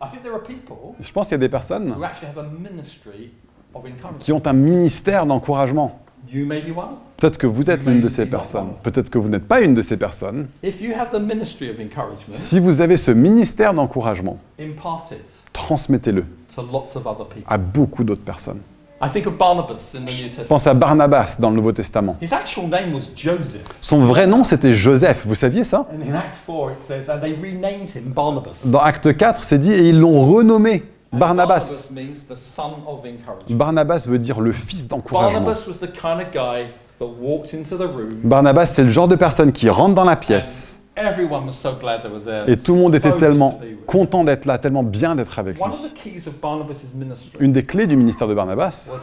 [0.00, 2.38] I think there are people Je pense qu'il y a des personnes who actually have
[2.38, 3.30] a ministry
[3.74, 4.18] of encouragement.
[4.18, 5.98] qui ont un ministère d'encouragement.
[6.32, 6.96] You may be one.
[7.18, 9.82] Peut-être que vous êtes l'une de ces personnes, peut-être que vous n'êtes pas une de
[9.82, 10.48] ces personnes.
[10.64, 15.24] If you have the ministry of encouragement, Si vous avez ce ministère d'encouragement, impart it
[15.52, 17.44] transmettez-le to lots of other people.
[17.46, 18.60] à beaucoup d'autres personnes.
[19.04, 20.48] I think of Barnabas in the New Testament.
[20.48, 22.16] Pense à Barnabas dans le Nouveau Testament.
[22.22, 23.62] His actual name was Joseph.
[23.80, 25.88] Son vrai nom, c'était Joseph, vous saviez ça?
[25.92, 28.64] And in Acts 4, it says, and they renamed him Barnabas.
[28.64, 31.90] Dans Acte 4, c'est dit, et ils l'ont renommé Barnabas.
[31.90, 33.56] means the son of encouragement.
[33.56, 35.40] Barnabas veut dire le fils d'encouragement.
[35.40, 39.08] Barnabas was the kind of guy that walked into the room Barnabas, c'est le genre
[39.08, 42.48] de personne qui rentre dans la pièce and everyone was so glad they were there.
[42.48, 45.62] et tout le monde était tellement content d'être là, tellement bien d'être avec lui.
[45.62, 48.96] One of the keys of Barnabas' ministry Une des clés du ministère de Barnabas,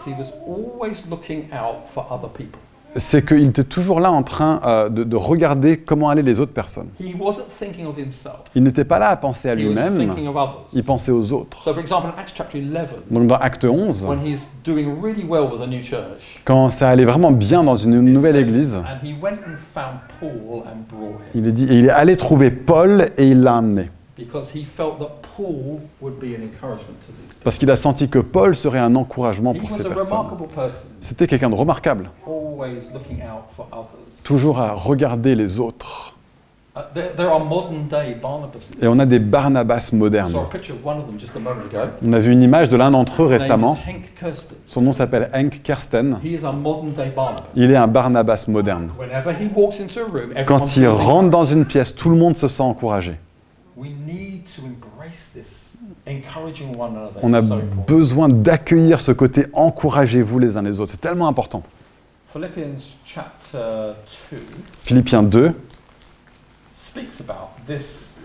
[2.95, 6.53] c'est qu'il était toujours là en train euh, de, de regarder comment allaient les autres
[6.53, 6.89] personnes.
[6.99, 8.41] He wasn't thinking of himself.
[8.55, 10.13] Il n'était pas là à penser à lui-même,
[10.73, 11.61] il pensait aux autres.
[11.63, 15.23] So, for example, in Acts chapter 11, Donc dans Acte 11, when he's doing really
[15.23, 18.75] well with a new church, quand ça allait vraiment bien dans une nouvelle says, église,
[18.75, 21.89] and he went and found Paul and brought him il est, dit, et il est
[21.91, 23.89] allé trouver Paul et il l'a amené.
[24.19, 27.43] Because he felt that Paul would be an encouragement to these people.
[27.43, 30.17] Parce qu'il a senti que Paul serait un encouragement pour ces personnes.
[31.01, 32.11] C'était quelqu'un de remarquable,
[34.23, 36.15] toujours à regarder les autres.
[36.75, 36.81] Uh.
[38.81, 40.33] Et on a des Barnabas modernes.
[42.05, 43.77] On a vu une image de l'un d'entre eux récemment.
[44.65, 46.19] Son nom s'appelle Henk Kersten.
[47.55, 48.91] Il est un Barnabas moderne.
[50.45, 53.17] Quand il rentre dans une pièce, tout le monde se sent encouragé.
[57.21, 57.41] On a
[57.87, 60.91] besoin d'accueillir ce côté encouragez-vous les uns les autres.
[60.91, 61.63] C'est tellement important.
[62.33, 63.93] Philippians chapter
[64.31, 64.37] 2
[64.81, 65.53] Philippiens 2
[66.73, 68.19] speaks about this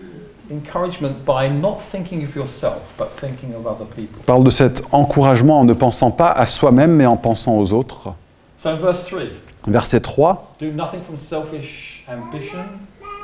[0.51, 4.21] encouragement by not thinking of yourself, but thinking of other people.
[4.25, 8.13] parle de cet encouragement en ne pensant pas à soi-même, mais en pensant aux autres.
[8.57, 9.21] So in verse 3,
[9.67, 10.55] Verset 3.
[10.59, 12.59] do nothing from selfish ambition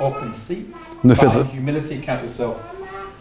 [0.00, 0.66] or conceit,
[1.04, 2.54] Ne faites- in humility count yourself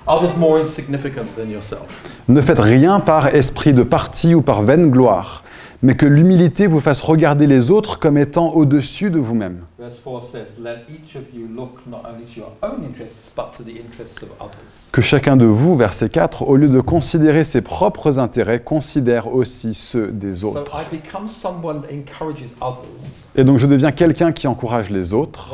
[0.08, 1.86] others more insignificant than yourself.
[2.28, 5.44] Ne faites rien par esprit de parti ou par vaine gloire,
[5.84, 9.62] mais que l'humilité vous fasse regarder les autres comme étant au-dessus de vous-même.
[9.80, 13.46] Verse 4 says, Let each of you look not only to your own interests, but
[13.58, 14.90] to the interests of others.
[14.92, 19.74] Que chacun de vous, verset 4, au lieu de considérer ses propres intérêts, considère aussi
[19.74, 20.72] ceux des So autres.
[20.80, 25.50] I become someone that encourages others Et donc je deviens quelqu'un qui encourage les autres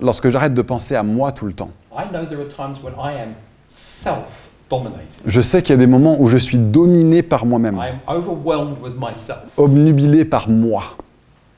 [0.00, 1.70] lorsque j'arrête de penser à moi tout le temps.
[1.96, 3.34] I know there are times when I am
[3.68, 5.22] self-dominated.
[5.26, 7.98] Je sais qu'il y a des moments où je suis dominé par moi-même, I am
[8.08, 9.44] overwhelmed with myself.
[9.56, 10.96] obnubilé par moi.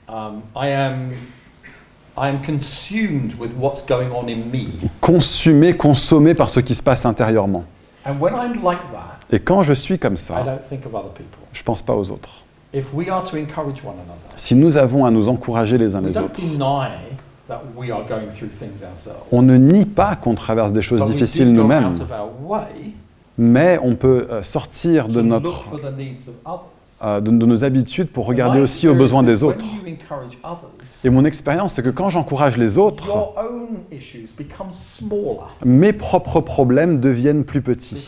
[0.08, 1.10] Um, I am,
[2.16, 4.68] I am consumed with what's going on in me.
[5.00, 7.64] consumé, consommé par ce qui se passe intérieurement.
[8.06, 10.94] And when I'm like that, Et quand je suis comme I ça, don't think of
[10.94, 11.38] other people.
[11.52, 12.44] je pense pas aux autres.
[12.76, 16.02] If we are to encourage one another, Si nous avons à nous encourager les uns
[16.02, 16.90] les autres, deny
[17.48, 19.22] that we are going through things ourselves.
[19.32, 22.28] on ne nie pas qu'on traverse des choses But we difficiles nous-mêmes, out of our
[22.44, 22.92] way
[23.38, 25.64] mais on peut euh, sortir de, notre,
[27.02, 29.66] euh, de, de nos habitudes pour regarder My aussi aux besoins des experience autres.
[29.66, 30.70] is When you encourage others,
[31.04, 33.06] Et mon expérience, c'est que quand j'encourage les autres,
[35.64, 38.06] mes propres problèmes deviennent plus petits.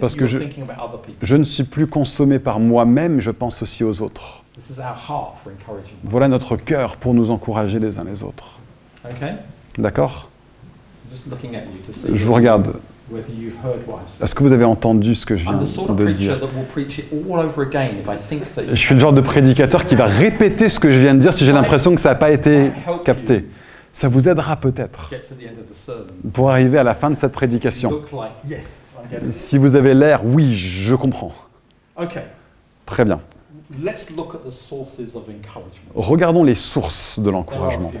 [0.00, 1.18] Parce que je- thinking about other people.
[1.22, 4.44] Je ne suis plus consommé par moi-même, je pense aussi aux autres.
[4.56, 5.96] This is our heart for encouraging.
[6.04, 8.58] Voilà notre cœur pour nous encourager les uns les autres.
[9.78, 10.28] D'accord?
[11.12, 12.74] Je vous regarde.
[14.22, 16.18] Est-ce que vous avez entendu ce que je viens I'm the sort of de preacher
[16.18, 19.00] dire that will preach it all over again if I think that Je suis le
[19.00, 21.94] genre de prédicateur qui va répéter ce que je viens de dire si j'ai l'impression
[21.94, 22.70] que ça n'a pas été
[23.04, 23.46] capté.
[23.92, 26.04] Ça vous aidera peut-être get to the end of the sermon.
[26.32, 28.02] pour arriver à la fin de cette prédication.
[29.28, 31.32] Si vous avez l'air, oui, je comprends.
[32.86, 33.20] Très bien.
[35.94, 37.92] Regardons les sources de l'encouragement.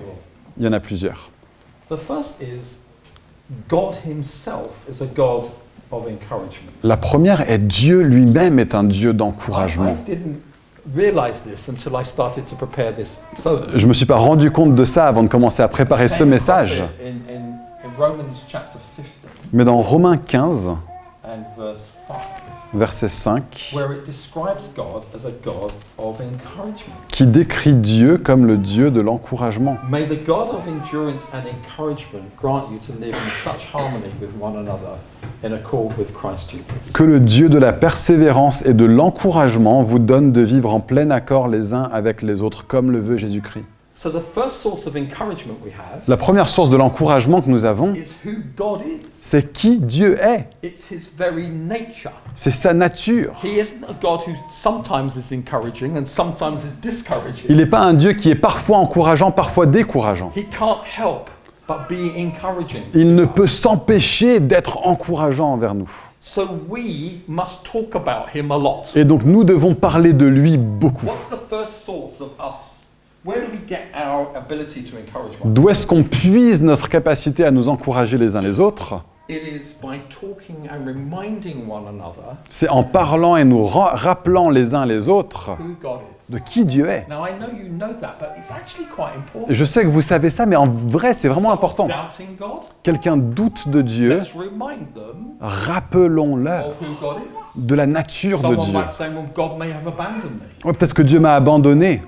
[0.58, 1.30] Il y en a plusieurs.
[3.50, 5.44] The first is God Himself is a God
[5.90, 6.72] of encouragement.
[6.82, 9.96] La première est Dieu lui-même est un Dieu d'encouragement.
[10.06, 10.40] I didn't
[10.94, 13.66] realize this until I started to prepare this sermon.
[13.74, 16.24] Je ne me suis pas rendu compte de ça avant de commencer à préparer ce
[16.24, 16.78] message.
[16.78, 17.40] it In, in,
[17.84, 19.04] in Romans chapter 15
[19.52, 20.68] Mais dans Romains 15,
[21.24, 22.16] and verse 5,
[22.74, 26.94] verset 5, where it describes God as a God of encouragement.
[27.12, 29.76] qui décrit Dieu comme le Dieu de l'encouragement.
[29.90, 34.30] May the God of endurance and encouragement grant you to live in such harmony with
[34.40, 34.98] one another
[35.42, 36.92] in accord with Christ Jesus.
[36.92, 41.10] Que le Dieu de la persévérance et de l'encouragement vous donne de vivre en plein
[41.10, 43.64] accord les uns avec les autres, comme le veut Jésus-Christ.
[44.02, 47.66] So, the first source of encouragement we have La première source de l'encouragement que nous
[47.66, 49.02] avons, is who God is.
[49.20, 50.48] c'est qui Dieu est.
[50.62, 52.12] It's his very nature.
[52.34, 53.34] C'est sa nature.
[53.44, 57.44] He isn't a God who sometimes is encouraging and sometimes is discouraging.
[57.50, 60.32] Il n'est pas un Dieu qui est parfois encourageant, parfois décourageant.
[60.34, 61.28] He can't help
[61.68, 62.84] but be encouraging.
[62.94, 65.90] Il ne peut s'empêcher d'être encourageant envers nous.
[66.20, 68.96] So we must talk about him a lot.
[68.96, 71.04] Et donc nous devons parler de lui beaucoup.
[73.24, 73.46] What's the first source of us?
[73.46, 75.52] Where do we get our ability to encourage one?
[75.54, 79.76] D'où est-ce qu'on puise notre capacité à nous encourager les uns les autres it is
[79.80, 84.84] by talking and reminding one another C'est en parlant et nous ra- rappelant les uns
[84.86, 85.52] les autres
[86.30, 87.06] de qui Dieu est.
[87.08, 89.48] Now, I know you know that, but it's actually quite important.
[89.48, 91.86] Et je sais que vous savez ça, mais en vrai, c'est vraiment important.
[92.82, 94.18] Quelqu'un doute de Dieu,
[95.40, 96.72] rappelons-leur
[97.56, 98.74] de la nature de Dieu.
[98.74, 102.02] Ouais, Peut-être que Dieu m'a abandonné,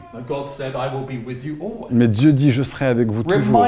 [1.90, 3.66] mais Dieu dit je serai avec vous toujours.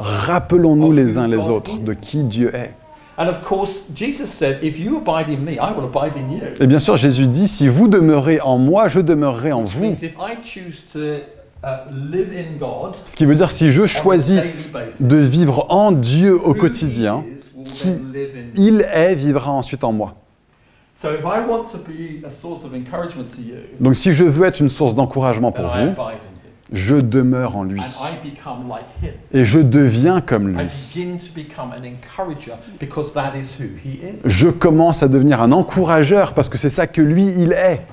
[0.00, 2.72] Rappelons-nous les uns les autres de qui Dieu est.
[6.60, 9.94] Et bien sûr, Jésus dit, si vous demeurez en moi, je demeurerai en vous.
[11.64, 11.78] uh,
[13.06, 14.40] Ce qui veut dire, si je choisis
[15.00, 17.24] de vivre en Dieu au quotidien,
[17.64, 17.88] qui
[18.54, 20.14] il est, vivra ensuite en moi.
[23.80, 25.94] Donc si je veux être une source d'encouragement pour vous,
[26.72, 27.80] je demeure en lui.
[27.80, 29.12] And I become like him.
[29.32, 30.68] Et je deviens comme lui.
[34.24, 37.86] Je commence à devenir un encourageur parce que c'est ça que lui, il est.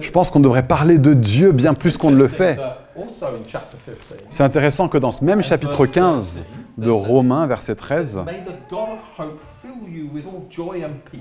[0.00, 2.58] Je pense qu'on devrait parler de Dieu bien plus qu'on ne le fait.
[2.94, 3.94] Also in chapter 15,
[4.28, 6.42] C'est intéressant que dans ce même chapitre 15
[6.78, 11.00] de Romains, verset 13, May the God of hope fill you with all joy and
[11.10, 11.20] peace,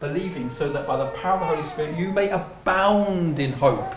[0.00, 3.94] believing so that by the power of the Holy Spirit you may abound in hope.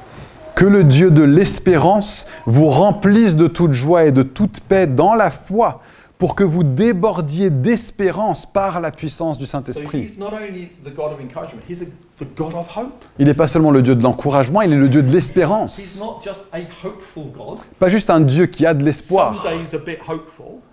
[0.56, 5.16] que le Dieu de l'espérance vous remplisse de toute joie et de toute paix dans
[5.16, 5.82] la foi,
[6.20, 10.14] pour que vous débordiez d'espérance par la puissance du Saint-Esprit.
[13.20, 16.02] Il n'est pas seulement le Dieu de l'encouragement, il est le Dieu de l'espérance.
[17.80, 19.46] Pas juste un Dieu qui a de l'espoir.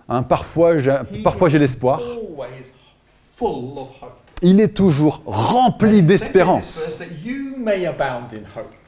[0.09, 2.01] Hein, parfois, j'ai, parfois j'ai l'espoir.
[4.43, 7.03] Il est toujours rempli d'espérance.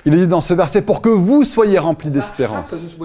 [0.06, 3.00] Il est dit dans ce verset pour que vous soyez remplis d'espérance.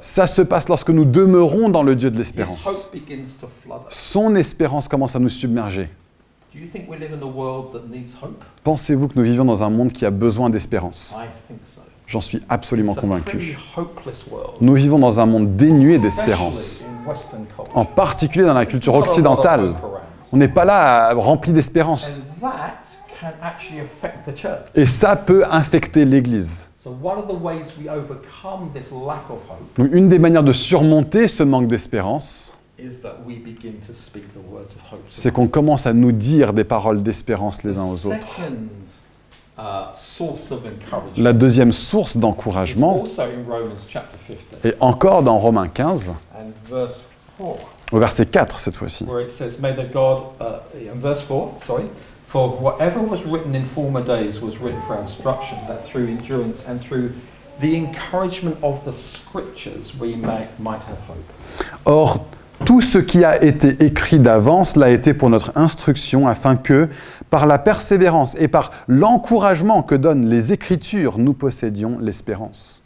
[0.00, 2.90] Ça se passe lorsque nous demeurons dans le Dieu de l'espérance.
[3.88, 5.88] Son espérance commence à nous submerger.
[6.52, 8.42] Do you think we live in a world that needs hope?
[8.64, 11.16] Pensez-vous que nous vivons dans un monde qui a besoin d'espérance?
[12.08, 13.56] J'en suis absolument convaincu.
[14.60, 16.84] Nous vivons dans un monde dénué d'espérance,
[17.72, 19.76] en particulier dans la culture occidentale.
[20.32, 22.24] On n'est pas là rempli d'espérance.
[22.42, 22.80] And that
[23.20, 24.66] can actually affect the church.
[24.74, 26.66] Et ça peut infecter l'Église.
[26.82, 30.42] So one of the ways we overcome this lack of hope Donc une des manières
[30.42, 35.04] de surmonter ce manque d'espérance, is that we begin to speak the words of hope.
[35.04, 38.40] to c'est qu'on commence à nous dire des paroles d'espérance les uns aux autres.
[39.58, 39.62] uh,
[41.16, 46.52] La deuxième source d'encouragement also in Romans chapter 15 est encore dans Romains 15, and
[46.70, 47.04] verse
[47.38, 47.58] 4,
[47.92, 49.04] au verset 4 cette fois-ci.
[49.04, 50.24] where it says, May the God,
[50.74, 51.84] in verse 4, sorry,
[52.26, 56.80] for whatever was written in former days was written for instruction, that through endurance and
[56.80, 57.10] through
[57.60, 61.26] the encouragement of the scriptures we may, might have hope.
[61.84, 62.24] Or,
[62.70, 66.88] tout ce qui a été écrit d'avance l'a été pour notre instruction, afin que,
[67.28, 72.84] par la persévérance et par l'encouragement que donnent les Écritures, nous possédions l'espérance.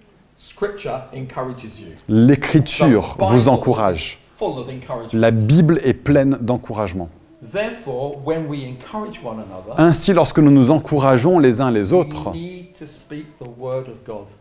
[2.09, 4.21] L'Écriture vous encourage.
[5.13, 7.11] La Bible est pleine d'encouragement.
[9.77, 12.33] Ainsi, lorsque nous nous encourageons les uns les autres,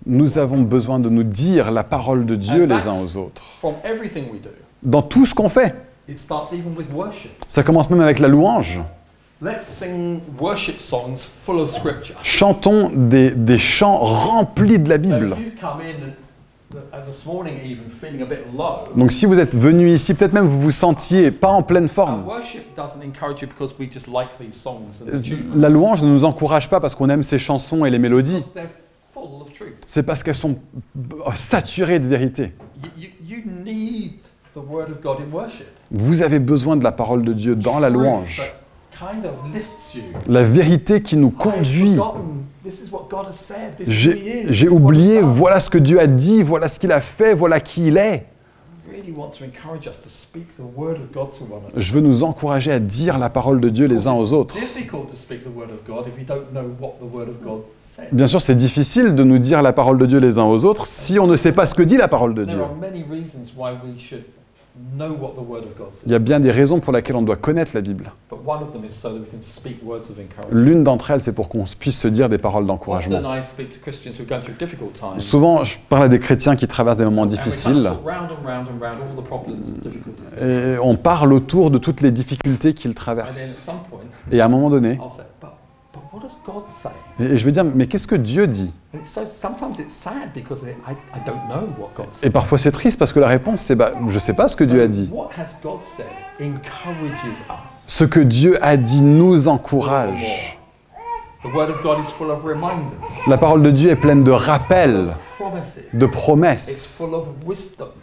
[0.05, 3.43] nous avons besoin de nous dire la parole de Dieu les uns aux autres.
[4.83, 5.75] Dans tout ce qu'on fait.
[6.07, 7.31] it starts even with worship.
[7.47, 8.81] Ça commence même avec la louange.
[9.41, 12.15] Let's sing worship songs full of scripture.
[12.23, 15.35] Chantons des, des chants remplis de la Bible.
[15.35, 15.35] low,
[18.95, 22.23] Donc si vous êtes venu ici, peut-être même vous vous sentiez pas en pleine forme.
[25.55, 28.43] La louange ne nous encourage pas parce qu'on aime ces chansons et les mélodies.
[29.87, 30.57] C'est parce qu'elles sont
[31.35, 32.53] saturées de vérité.
[34.55, 35.67] You, you, you need the word of God in worship.
[35.91, 38.41] Vous avez besoin de la parole de Dieu dans la louange.
[40.27, 41.97] La vérité qui nous conduit.
[43.87, 47.87] J'ai oublié, voilà ce que Dieu a dit, voilà ce qu'il a fait, voilà qui
[47.87, 48.25] il est.
[48.85, 51.79] I really want to encourage us to speak the word of God to one another.
[51.81, 54.55] Je veux nous encourager à dire la parole de Dieu les uns aux autres.
[54.57, 57.29] It's difficult to speak the word of God if you don't know what the word
[57.29, 58.09] of God says.
[58.11, 60.85] Bien sûr, c'est difficile de nous dire la parole de Dieu les uns aux autres
[60.85, 62.59] si on ne sait pas ce que dit la parole de Dieu.
[64.75, 66.13] Il y says.
[66.15, 68.11] a bien des raisons pour lesquelles on doit connaître la Bible.
[68.29, 70.49] But one of them is so that we can speak words of encouragement.
[70.51, 73.19] L'une d'entre elles, c'est pour qu'on puisse se dire des paroles d'encouragement.
[73.35, 75.19] I speak to Christians who are going through difficult times.
[75.19, 78.67] Souvent, je parle à des chrétiens qui traversent des moments difficiles talk round and round
[78.67, 80.25] and round all the problems and difficulties.
[80.41, 83.65] et on parle autour de toutes les difficultés qu'ils And then at traversent.
[83.65, 83.99] some point,
[84.31, 84.97] Et à un moment donné,
[87.19, 88.71] Et, je vais dire, mais qu'est-ce que Dieu dit?
[92.21, 94.63] Et parfois c'est triste parce que la réponse c'est, bah, je sais pas ce que
[94.63, 95.09] Dieu a dit.
[97.87, 100.57] Ce que Dieu a dit nous encourage.
[103.27, 105.15] La parole de Dieu est pleine de rappels,
[105.93, 106.97] de promesses,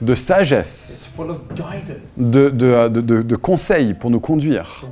[0.02, 1.08] de sagesse,
[2.98, 4.84] de- de conseils pour nous conduire.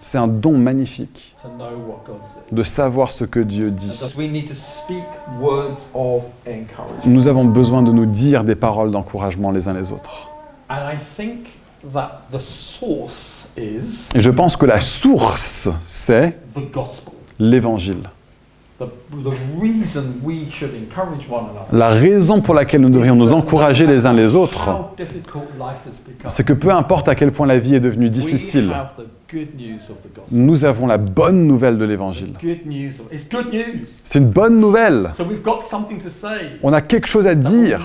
[0.00, 1.34] C'est un don magnifique
[2.52, 4.00] de savoir ce que Dieu dit.
[7.04, 10.30] Nous avons besoin de nous dire des paroles d'encouragement les uns les autres.
[13.56, 16.38] Et je pense que la source, c'est
[17.38, 18.08] l'évangile.
[21.72, 24.70] La raison pour laquelle nous devrions nous encourager les uns les autres,
[26.28, 28.72] c'est que peu importe à quel point la vie est devenue difficile,
[29.28, 30.38] have the good news of the gospel.
[30.38, 32.34] nous avons la bonne nouvelle de l'évangile.
[32.40, 33.00] Good news.
[33.00, 33.86] Of, it's good news.
[34.04, 35.10] C'est une bonne nouvelle.
[35.12, 36.58] So we've got something to say.
[36.62, 37.80] On a quelque chose à dire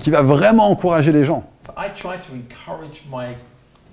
[0.00, 1.44] qui va vraiment encourager les gens.
[1.66, 3.36] So I try to encourage my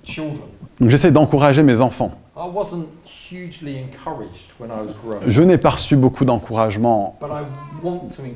[0.03, 0.49] children.
[0.79, 2.19] Donc j'essaie d'encourager mes enfants.
[2.35, 7.15] I wasn't hugely encouraged when I was growing, Je n'ai pas reçu beaucoup d'encouragement,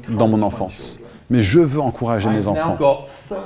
[0.10, 1.00] Dans mon enfance.
[1.32, 2.76] mais je veux encourager mes enfants.
[2.78, 3.06] got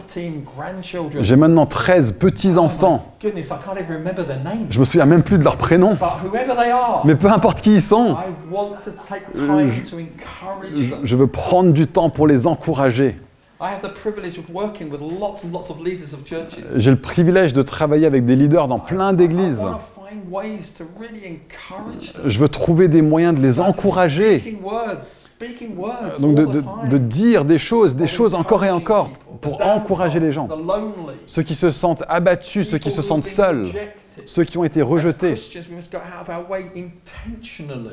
[0.10, 1.24] 13 grandchildren.
[1.24, 3.02] J'ai maintenant 13 petits-enfants.
[3.02, 4.68] Oh my goodness, I can't even remember their names.
[4.72, 5.91] Je me souviens même plus de leur prénom.
[5.93, 9.72] But whoever they are, Mais peu importe qui ils sont, I want to take time
[11.06, 13.16] je- veux prendre du temps pour les encourager.
[13.62, 16.60] I have the privilege of working with lots and lots of leaders of churches.
[16.76, 19.64] J'ai le privilège de travailler avec des leaders dans plein d'églises.
[22.26, 24.39] Je veux trouver des moyens de les encourager.
[26.20, 29.09] Donc de, de- dire des choses, des choses encore et encore
[29.41, 30.47] pour encourager les gens.
[31.26, 33.70] Ceux qui se sentent abattus, ceux qui se sentent seuls,
[34.26, 35.36] ceux qui ont été rejetés.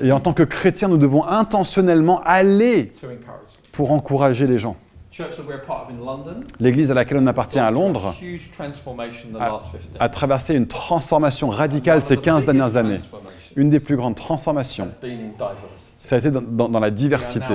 [0.02, 2.92] Et en tant que chrétiens, nous devons intentionnellement aller
[3.72, 4.76] pour encourager les gens.
[6.60, 8.14] L'église à laquelle on appartient à Londres
[9.40, 12.96] a, last 15 a traversé une transformation radicale ces the 15 biggest dernières années.
[13.56, 14.86] Une des plus grandes transformations,
[16.00, 17.54] ça a été dans, dans- dans la diversité.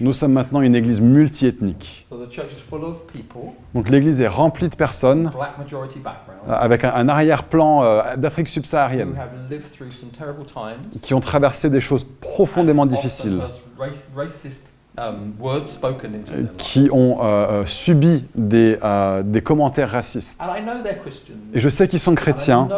[0.00, 2.06] Nous sommes maintenant une église multiethnique.
[3.74, 5.30] Donc l'église est remplie de personnes
[6.48, 9.14] avec un, un arrière-plan euh, d'Afrique subsaharienne
[11.02, 13.40] qui ont traversé des choses profondément difficiles,
[14.98, 15.32] um,
[16.58, 20.40] qui ont euh, euh, subi des, euh, des commentaires racistes.
[20.40, 21.34] And I know they're Christians.
[21.54, 22.68] Et je sais qu'ils sont chrétiens,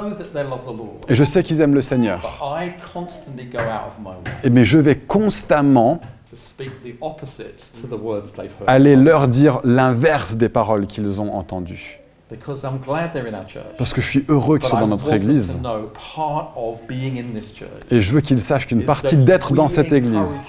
[1.09, 2.21] et je sais qu'ils aiment le Seigneur.
[2.21, 6.01] But I constantly go out of my way Et mais je vais constamment
[6.31, 8.69] to speak the opposite to the words they've heard.
[8.69, 12.02] aller leur dire l'inverse des paroles qu'ils ont entendues.
[12.33, 13.77] Because I'm glad they're in our church.
[13.79, 15.53] Parce que je suis heureux qu'ils soient I dans want notre them église.
[15.55, 18.85] to know part of being in this church Et je veux qu'ils sachent qu'une is
[18.85, 20.43] partie that d'être dans cette église,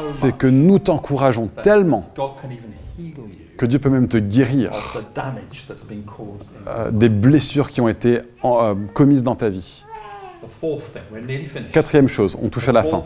[0.00, 2.10] c'est que nous t'encourageons tellement
[3.56, 4.70] que Dieu peut même te guérir
[6.66, 9.84] euh, des blessures qui ont été en- euh, commises dans ta vie.
[11.72, 13.02] Quatrième chose, on touche à la fin.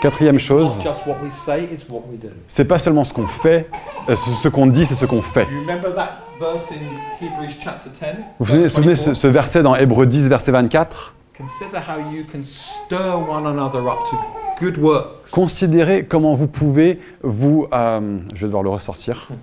[0.00, 0.82] Quatrième chose,
[2.46, 3.68] c'est pas seulement ce qu'on fait,
[4.08, 5.44] euh, ce qu'on dit, c'est ce qu'on fait.
[5.50, 8.06] You remember that verse in Hebrews chapter 10?
[8.38, 9.14] Vous vous souvenez, verse souvenez 24?
[9.14, 13.80] ce, ce verset dans Hébreux 10, verset 24 Consider how you can stir one another
[13.86, 14.16] up to
[14.58, 15.30] good works.
[15.30, 17.66] Considérez comment vous pouvez vous...
[17.72, 19.28] euh, je vais devoir le ressortir.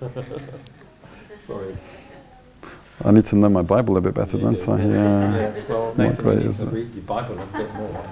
[3.06, 4.38] I need to know my Bible a bit better.
[4.38, 5.52] Yeah.
[5.68, 6.60] Well, great, you it?
[6.72, 8.04] read your Bible a bit more.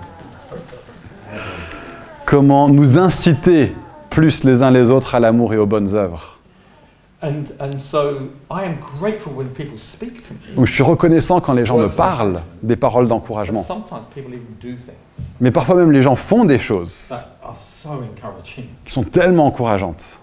[2.26, 3.74] Comment nous inciter
[4.10, 6.38] plus les uns les autres à l'amour et aux bonnes œuvres.
[7.24, 10.56] And, and so I am grateful when people speak to me.
[10.56, 13.62] Donc, je suis reconnaissant quand les gens me parlent des paroles d'encouragement.
[13.62, 14.96] sometimes people even do things
[15.40, 18.66] Mais parfois même les gens font des choses that are so encouraging.
[18.84, 20.20] qui sont tellement encourageantes.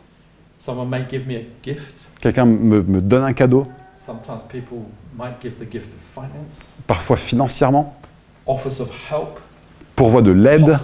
[0.58, 1.94] Someone may give me a gift.
[2.20, 3.68] Quelqu'un me, me donne un cadeau,
[4.08, 4.86] Sometimes people
[5.18, 7.94] might give the gift of finance, parfois financièrement,
[8.46, 9.38] offers of help,
[9.96, 10.78] pourvoient de l'aide,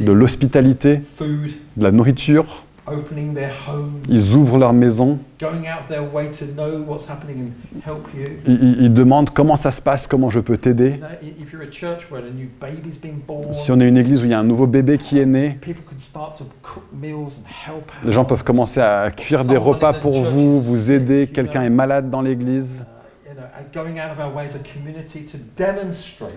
[0.00, 2.64] de l'hospitalité, de la nourriture.
[2.92, 7.08] Opening their home, Ils ouvrent leur maison, going out of their way to know what's
[7.08, 8.26] happening and help you.
[8.46, 10.92] ils, demandent comment ça se passe, comment je peux t'aider.
[10.98, 13.88] know, i- if you're a church where a new baby's being born, Si on est
[13.88, 16.38] une église où il y a un nouveau bébé qui est né, people can start
[16.38, 18.04] to cook meals and help out.
[18.06, 21.28] les gens peuvent commencer à cuire des repas pour vous, vous aider.
[21.32, 22.84] Quelqu'un est malade dans l'église.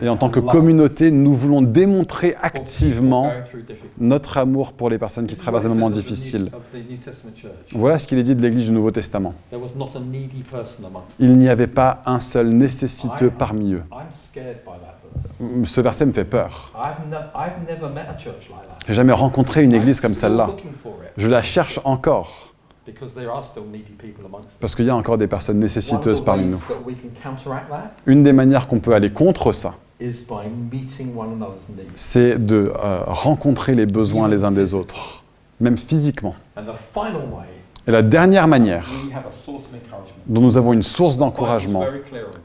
[0.02, 3.32] Et en tant que communauté, nous voulons démontrer activement
[3.98, 6.52] notre amour pour les personnes qui traversent des moments difficiles.
[7.74, 9.34] Voilà ce qu'il est dit de l'Église du Nouveau Testament.
[9.50, 11.28] There was not a needy person amongst them.
[11.28, 13.84] Il n'y avait pas un seul nécessiteux parmi eux.
[13.92, 14.98] I'm scared by that
[15.40, 15.70] verse.
[15.70, 16.72] Ce verset me fait peur.
[16.76, 18.86] I've, ne- I've never met a church like that.
[18.88, 20.48] J'ai jamais rencontré une église comme celle-là.
[20.48, 22.51] looking for it Je la cherche encore
[22.94, 24.58] because there are still needy people amongst them.
[24.60, 26.58] parce qu'il y a encore des personnes nécessiteuses parmi nous.
[26.58, 30.48] that we can counteract that Une des manières qu'on peut aller contre ça, is by
[30.72, 31.92] meeting one another's needs.
[31.96, 35.24] c'est de euh, rencontrer les besoins les uns des autres,
[35.60, 36.36] même physiquement.
[36.58, 37.46] And the final way,
[37.88, 38.88] Et la dernière manière
[40.28, 41.84] dont nous avons une source d'encouragement,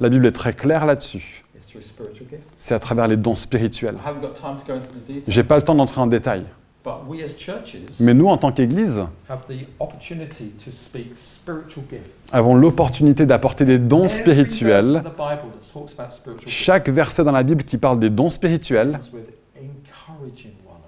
[0.00, 2.40] la Bible est très claire là-dessus, It's through spiritual gifts.
[2.58, 3.96] c'est à travers les dons spirituels.
[3.96, 6.06] I haven't got time to go into the details, J'ai pas le temps d'entrer en
[6.06, 6.44] détail,
[6.86, 11.84] but we as churches mais nous en tant qu'Église have the opportunity to speak spiritual
[11.90, 12.32] gifts.
[12.32, 14.96] avons l'opportunité d'apporter des dons spirituels.
[14.96, 17.98] in the Bible that talks about spiritual gifts Chaque verset dans la Bible qui parle
[17.98, 19.00] des dons spirituels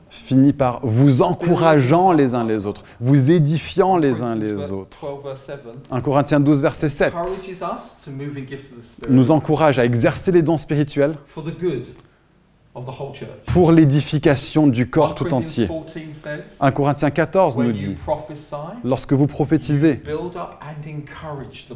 [0.08, 4.98] finit par vous encourageant les uns les autres, vous édifiant les uns les autres.
[5.00, 8.78] 12 verse 7 1 Corinthiens 12, verset 7 encourages us to move in gifts of
[8.78, 11.14] the Spirit nous encourage à exercer les dons spirituels
[13.46, 15.66] pour l'édification du 1 corps tout entier.
[15.66, 17.96] 14 says, 1 Corinthiens 14 nous dit,
[18.84, 20.02] lorsque vous prophétisez,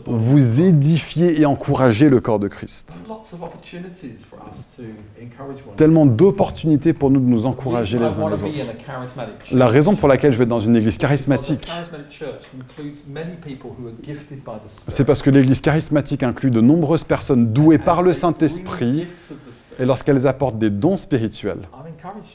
[0.06, 2.98] vous édifiez et encouragez le corps de Christ.
[5.76, 8.54] Tellement d'opportunités pour nous de nous encourager les uns les autres.
[9.52, 11.70] La raison pour laquelle je vais être dans une église charismatique,
[14.88, 19.06] c'est parce que l'église charismatique inclut de nombreuses personnes douées par le Saint-Esprit
[19.78, 21.68] et lorsqu'elles apportent des dons spirituels,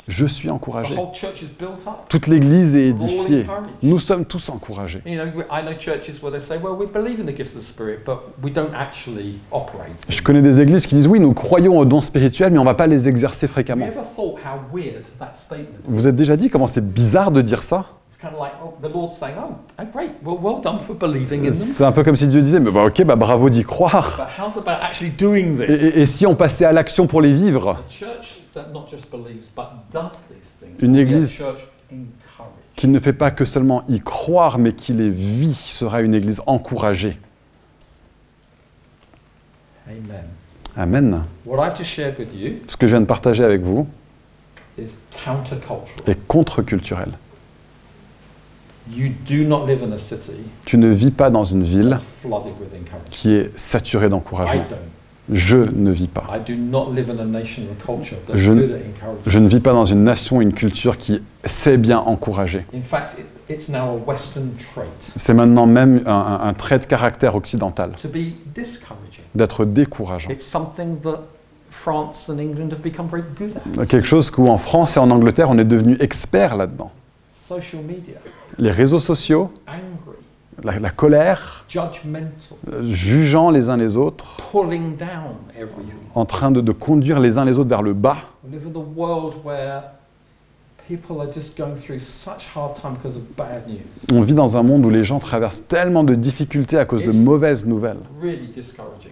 [0.07, 0.95] je suis The encouragé.
[0.95, 1.93] whole church is built up.
[2.09, 3.45] Toute l'église est édifiée.
[3.83, 5.01] Nous sommes tous encouragés.
[10.09, 12.67] Je connais des églises qui disent oui, nous croyons aux dons spirituels, mais on ne
[12.67, 13.87] va pas les exercer fréquemment.
[15.85, 17.85] Vous êtes déjà dit comment c'est bizarre de dire ça?
[18.17, 19.35] It's kind of like, the Lord's saying,
[19.93, 21.67] great, well, well done for believing in them.
[21.75, 24.27] C'est un peu comme si Dieu disait, mais bah, ok, bah, bravo d'y croire.
[24.99, 27.77] Et, et- et si on passait à l'action pour les vivre?
[30.79, 31.43] Une église-.
[32.75, 36.41] Qui ne fait pas que seulement y croire, mais qui les vit, sera une église
[36.47, 37.19] encouragée.
[39.87, 40.25] Amen.
[40.75, 41.23] Amen.
[41.45, 43.87] What I've just shared with you Ce que je viens de partager avec vous
[44.79, 45.85] is countercultural.
[46.07, 47.11] est contre-culturel.
[48.95, 50.31] You do not live in a city
[50.65, 51.97] Tu ne vis pas dans une ville
[53.09, 54.63] qui est saturée d'encouragement.
[55.31, 56.23] Je ne vis pas.
[56.33, 59.73] I do not live in a nation and a culture that's Je- ne vis pas
[59.73, 62.65] dans une nation, une culture qui sait bien encourager.
[62.73, 64.85] In fact, it, it's now a Western trait
[65.17, 69.25] C'est maintenant même un, un- un trait de caractère occidental, to be discouraging.
[69.35, 70.29] d'être décourageant.
[70.29, 71.23] It's something that
[71.71, 73.85] France and England have become very good at.
[73.85, 76.91] Quelque chose où en France et en Angleterre, on est devenu expert là-dedans.
[77.47, 78.15] Social media,
[78.57, 79.51] Les réseaux sociaux,
[80.63, 81.65] la, la colère,
[82.81, 84.41] jugeant les uns les autres,
[86.13, 88.17] en train de, de conduire les uns les autres vers le bas.
[94.11, 97.11] On vit dans un monde où les gens traversent tellement de difficultés à cause de
[97.11, 97.99] mauvaises nouvelles.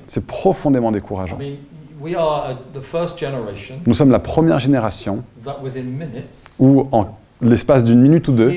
[0.07, 1.37] C'est profondément I décourageant.
[1.37, 1.55] mean,
[2.01, 6.87] we are uh, the first generation Nous sommes la première génération that within minutes où,
[6.91, 7.07] en
[7.41, 8.51] l'espace d'une minute ou deux,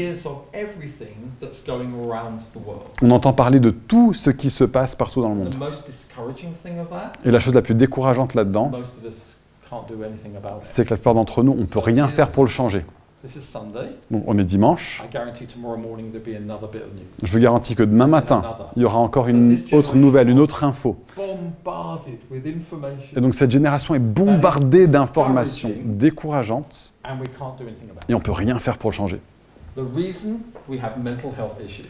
[3.02, 5.54] on entend parler de tout ce qui se passe partout dans le monde.
[7.24, 8.72] Et la chose la plus décourageante là-dedans,
[10.62, 12.84] c'est que la plupart d'entre nous, on ne peut rien faire pour le changer.
[13.24, 13.96] This is Sunday.
[14.12, 15.02] Donc on est dimanche.
[15.04, 17.04] I guarantee tomorrow morning there'll be another bit of news.
[17.20, 18.44] Je vous garantis que demain matin,
[18.76, 20.96] il y aura encore une autre nouvelle, une autre info.
[23.16, 26.94] Et donc cette génération est bombardée d'informations décourageantes
[28.08, 29.20] et on peut rien faire pour le changer.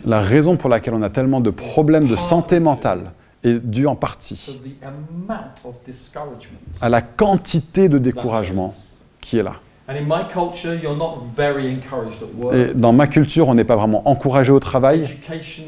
[0.07, 3.13] La raison pour laquelle on a tellement de problèmes de santé mentale
[3.45, 4.59] est due en partie
[6.81, 8.73] à la quantité de découragement
[9.21, 9.57] qui est là.
[9.89, 12.55] And in my culture, you're not very encouraged at work.
[12.55, 15.01] Et dans ma culture, on n'est pas vraiment encouragé au travail.
[15.03, 15.65] Education,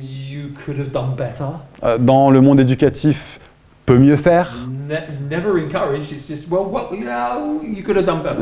[0.00, 1.44] you could have done better.
[1.82, 3.40] Euh, Dans le monde éducatif,
[3.84, 4.52] peut mieux faire.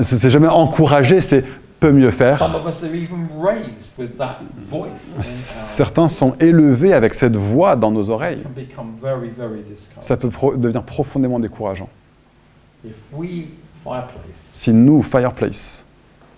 [0.02, 1.44] C'est jamais encouragé, c'est
[1.80, 2.36] peut mieux faire.
[2.38, 5.14] Some of us are even raised with that voice.
[5.16, 8.42] in our- Certains sont élevés avec cette voix dans nos oreilles.
[10.00, 11.88] Ça peut pro- devenir profondément décourageant.
[14.56, 15.84] Si nous, Fireplace,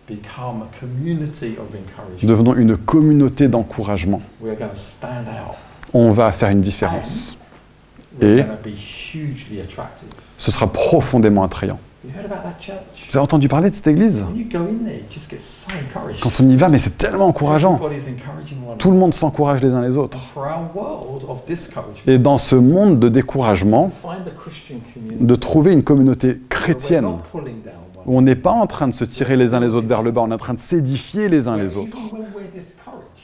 [0.08, 5.56] become a community of encouragement, devenons une communauté d'encouragement, we are going to stand out.
[5.94, 7.38] on va faire une différence.
[8.20, 8.44] Et-.
[10.36, 11.78] Ce sera profondément attrayant.
[12.04, 12.10] Vous
[13.10, 14.24] avez entendu parler de cette église?
[16.22, 17.80] Quand on y va, mais c'est tellement encourageant.
[18.78, 20.18] Tout le monde s'encourage les uns les autres.
[22.06, 23.92] Et dans ce monde de découragement,
[25.20, 27.06] de trouver une communauté chrétienne
[28.08, 30.10] où on n'est pas en train de se tirer les uns les autres vers le
[30.10, 31.98] bas, on est en train de s'édifier les uns les autres.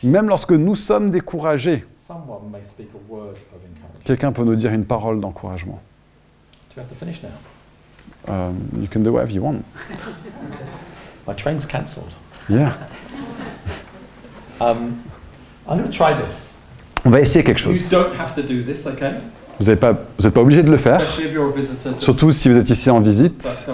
[0.03, 1.87] Même lorsque nous sommes découragés,
[4.05, 5.81] quelqu'un peut nous dire une parole d'encouragement.
[6.77, 7.31] Do we have to finish now?
[8.29, 9.63] Um, you can do whatever you want.
[11.27, 12.13] My train's cancelled.
[12.51, 12.73] Yeah.
[14.61, 15.03] Um,
[15.67, 16.55] I'm going to try this.
[17.07, 17.91] On va essayer quelque You chose.
[17.91, 19.15] don't have to do this, okay?
[19.61, 21.01] Vous n'êtes pas, pas obligé de le faire,
[21.99, 23.67] surtout si vous êtes ici en visite.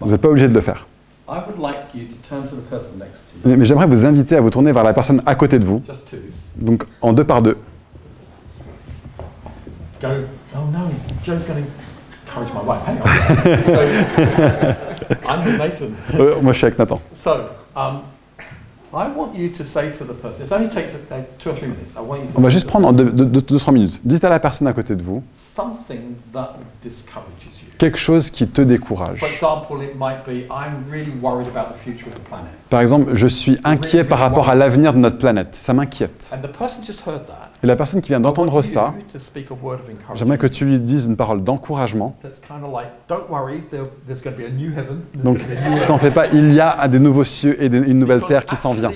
[0.00, 0.86] Vous n'êtes pas obligé de le faire.
[1.28, 3.48] I would like you to turn to the person next to you.
[3.48, 5.82] Mais, mais j'aimerais vous inviter à vous tourner vers la personne à côté de vous,
[6.56, 7.56] donc en deux par deux.
[10.04, 10.08] Oh
[10.70, 10.90] no,
[11.22, 11.70] Joe's going to
[12.26, 12.82] encourage my wife.
[12.82, 13.06] Hang on.
[13.64, 13.80] so,
[15.26, 16.42] I'm with Nathan.
[16.42, 17.00] Moi, je suis avec Nathan.
[22.36, 23.98] On va say juste to prendre en the deux, deux, deux- deux, trois minutes.
[24.04, 27.68] Dites à la personne à côté de vous something that discourages you.
[27.78, 29.18] quelque chose qui te décourage.
[29.18, 32.80] For example, it might be I'm really worried about the future of the planet, Par
[32.80, 35.54] exemple, je suis inquiet par rapport à l'avenir de notre planète.
[35.58, 36.30] Ça m'inquiète.
[37.64, 38.92] Et la personne qui vient d'entendre ça,
[40.14, 42.16] j'aimerais que tu lui dises une parole d'encouragement.
[45.14, 45.86] Donc, earth.
[45.86, 48.56] t'en fais pas, il y a des nouveaux cieux et des- une nouvelle terre qui
[48.56, 48.90] s'en vient.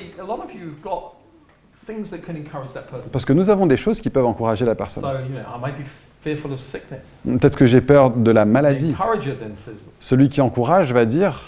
[3.12, 5.04] Parce que nous avons des choses qui peuvent encourager la So, personne.
[5.04, 5.86] you know, I might be
[6.20, 7.02] fearful of sickness.
[7.24, 8.92] Peut-être que j'ai peur de la maladie.
[10.00, 11.46] Celui qui encourage va dire.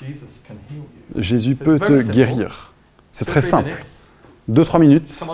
[1.16, 2.72] Jésus peut te guérir.
[3.10, 3.70] C'est très simple.
[4.48, 4.56] Minutes.
[4.56, 5.24] Deux, trois minutes.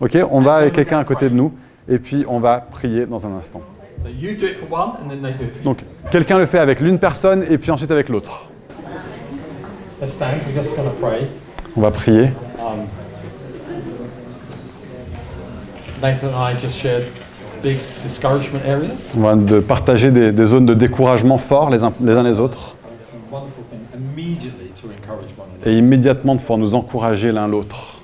[0.00, 1.52] Ok, on va avec quelqu'un à côté de nous
[1.88, 3.62] et puis on va prier dans un instant.
[5.64, 8.48] Donc, quelqu'un le fait avec l'une personne et puis ensuite avec l'autre.
[11.76, 12.30] On va prier.
[12.58, 12.86] Um.
[19.16, 22.38] On va de partager des, des zones de découragement forts les uns les, uns les
[22.38, 22.76] autres
[25.64, 28.02] et immédiatement de pouvoir nous encourager l'un l'autre.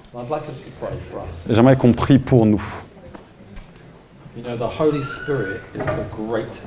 [1.49, 2.63] J'aimerais qu'on prie pour nous.
[4.37, 6.63] You know, the Holy Spirit is the great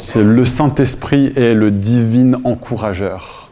[0.00, 0.24] C'est encourager.
[0.24, 3.50] le Saint-Esprit et le divin encourageur.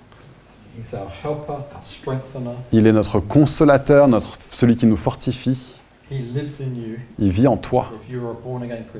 [0.76, 2.56] He's our helper, our strengthener.
[2.72, 5.80] Il est notre consolateur, notre, celui qui nous fortifie.
[6.10, 7.90] Il vit en toi.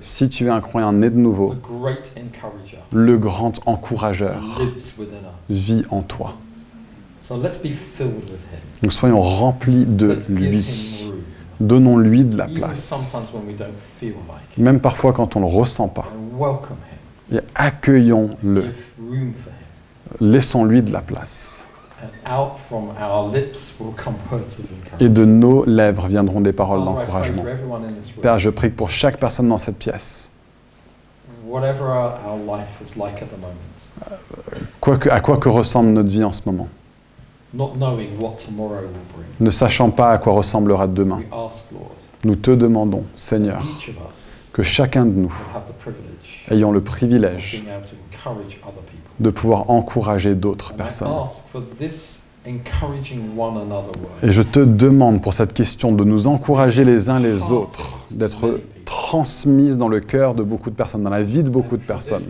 [0.01, 1.55] Si tu es un croyant né de nouveau,
[2.93, 4.43] le grand encourageur
[5.51, 6.35] vit en toi.
[7.23, 8.59] So let's be filled with Him.
[8.83, 11.13] Nous soyons remplis de Let's lui.
[11.61, 12.83] Donnons-lui de la Even place.
[12.83, 13.69] sometimes when we don't
[14.01, 14.59] feel like it.
[14.59, 16.07] Même parfois quand on ne le ressent pas.
[16.13, 16.77] And welcome
[17.31, 17.39] Him.
[17.39, 18.65] Et accueillons-le.
[20.21, 21.65] Laissons-lui de la place.
[22.03, 24.99] And out from our lips will come words of encouragement.
[24.99, 27.43] Et de nos lèvres viendront des paroles d'encouragement.
[27.43, 28.23] for everyone in this room.
[28.23, 30.29] Père, je prie pour chaque personne dans cette pièce,
[31.47, 34.19] Whatever our, our life is like at the moment,
[34.81, 36.67] quoi que- à quoi que ressemble notre vie en ce moment,
[39.41, 41.91] ne sachant pas à quoi ressemblera demain, we ask, Lord,
[42.25, 43.63] nous te demandons, Seigneur,
[44.53, 45.33] que chacun de nous
[46.51, 47.65] ayons le privilège
[49.21, 51.09] de pouvoir encourager d'autres personnes.
[54.23, 58.61] Et je te demande pour cette question de nous encourager les uns les autres, d'être
[58.85, 62.25] transmise dans le cœur de beaucoup de personnes, dans la vie de beaucoup de personnes.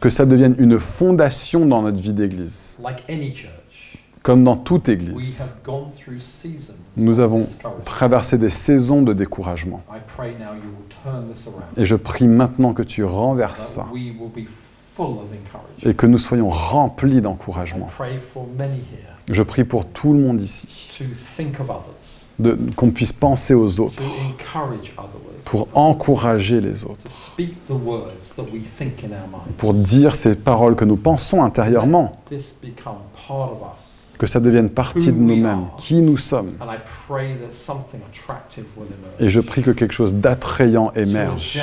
[0.00, 2.78] Que ça devienne une fondation dans notre vie d'église,
[4.22, 5.52] comme dans toute église.
[6.96, 7.42] Nous avons
[7.84, 9.82] traversé des saisons de découragement.
[11.76, 13.86] Et je prie maintenant que tu renverses ça.
[15.82, 17.88] et que nous soyons remplis d'encouragement.
[19.28, 20.90] Je prie pour tout le monde ici,
[22.42, 24.02] de- qu'on puisse penser aux autres,
[25.44, 27.08] pour encourager les autres,
[29.58, 32.20] pour dire ces paroles que nous pensons intérieurement,
[34.18, 36.52] que ça devienne partie de nous-mêmes, qui nous sommes.
[39.18, 41.58] Et je prie que quelque chose d'attrayant émerge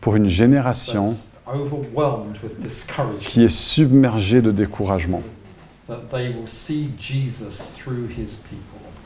[0.00, 1.04] pour une génération
[3.20, 5.22] qui est submergée de découragement,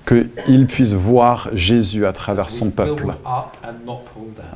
[0.07, 3.15] qu'ils puissent voir Jésus à travers son peuple,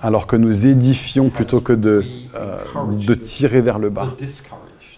[0.03, 2.59] alors que nous édifions plutôt que de, euh,
[3.07, 4.15] de tirer vers le bas,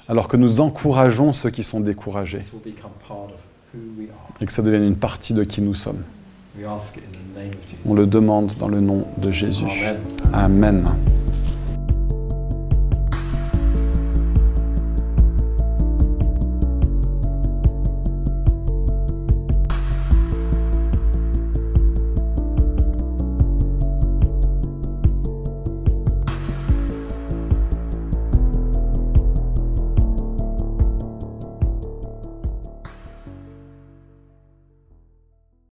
[0.09, 2.41] alors que nous encourageons ceux qui sont découragés,
[4.41, 6.03] et que ça devienne une partie de qui nous sommes.
[7.87, 9.65] On le demande dans le nom de Jésus.
[10.33, 10.87] Amen.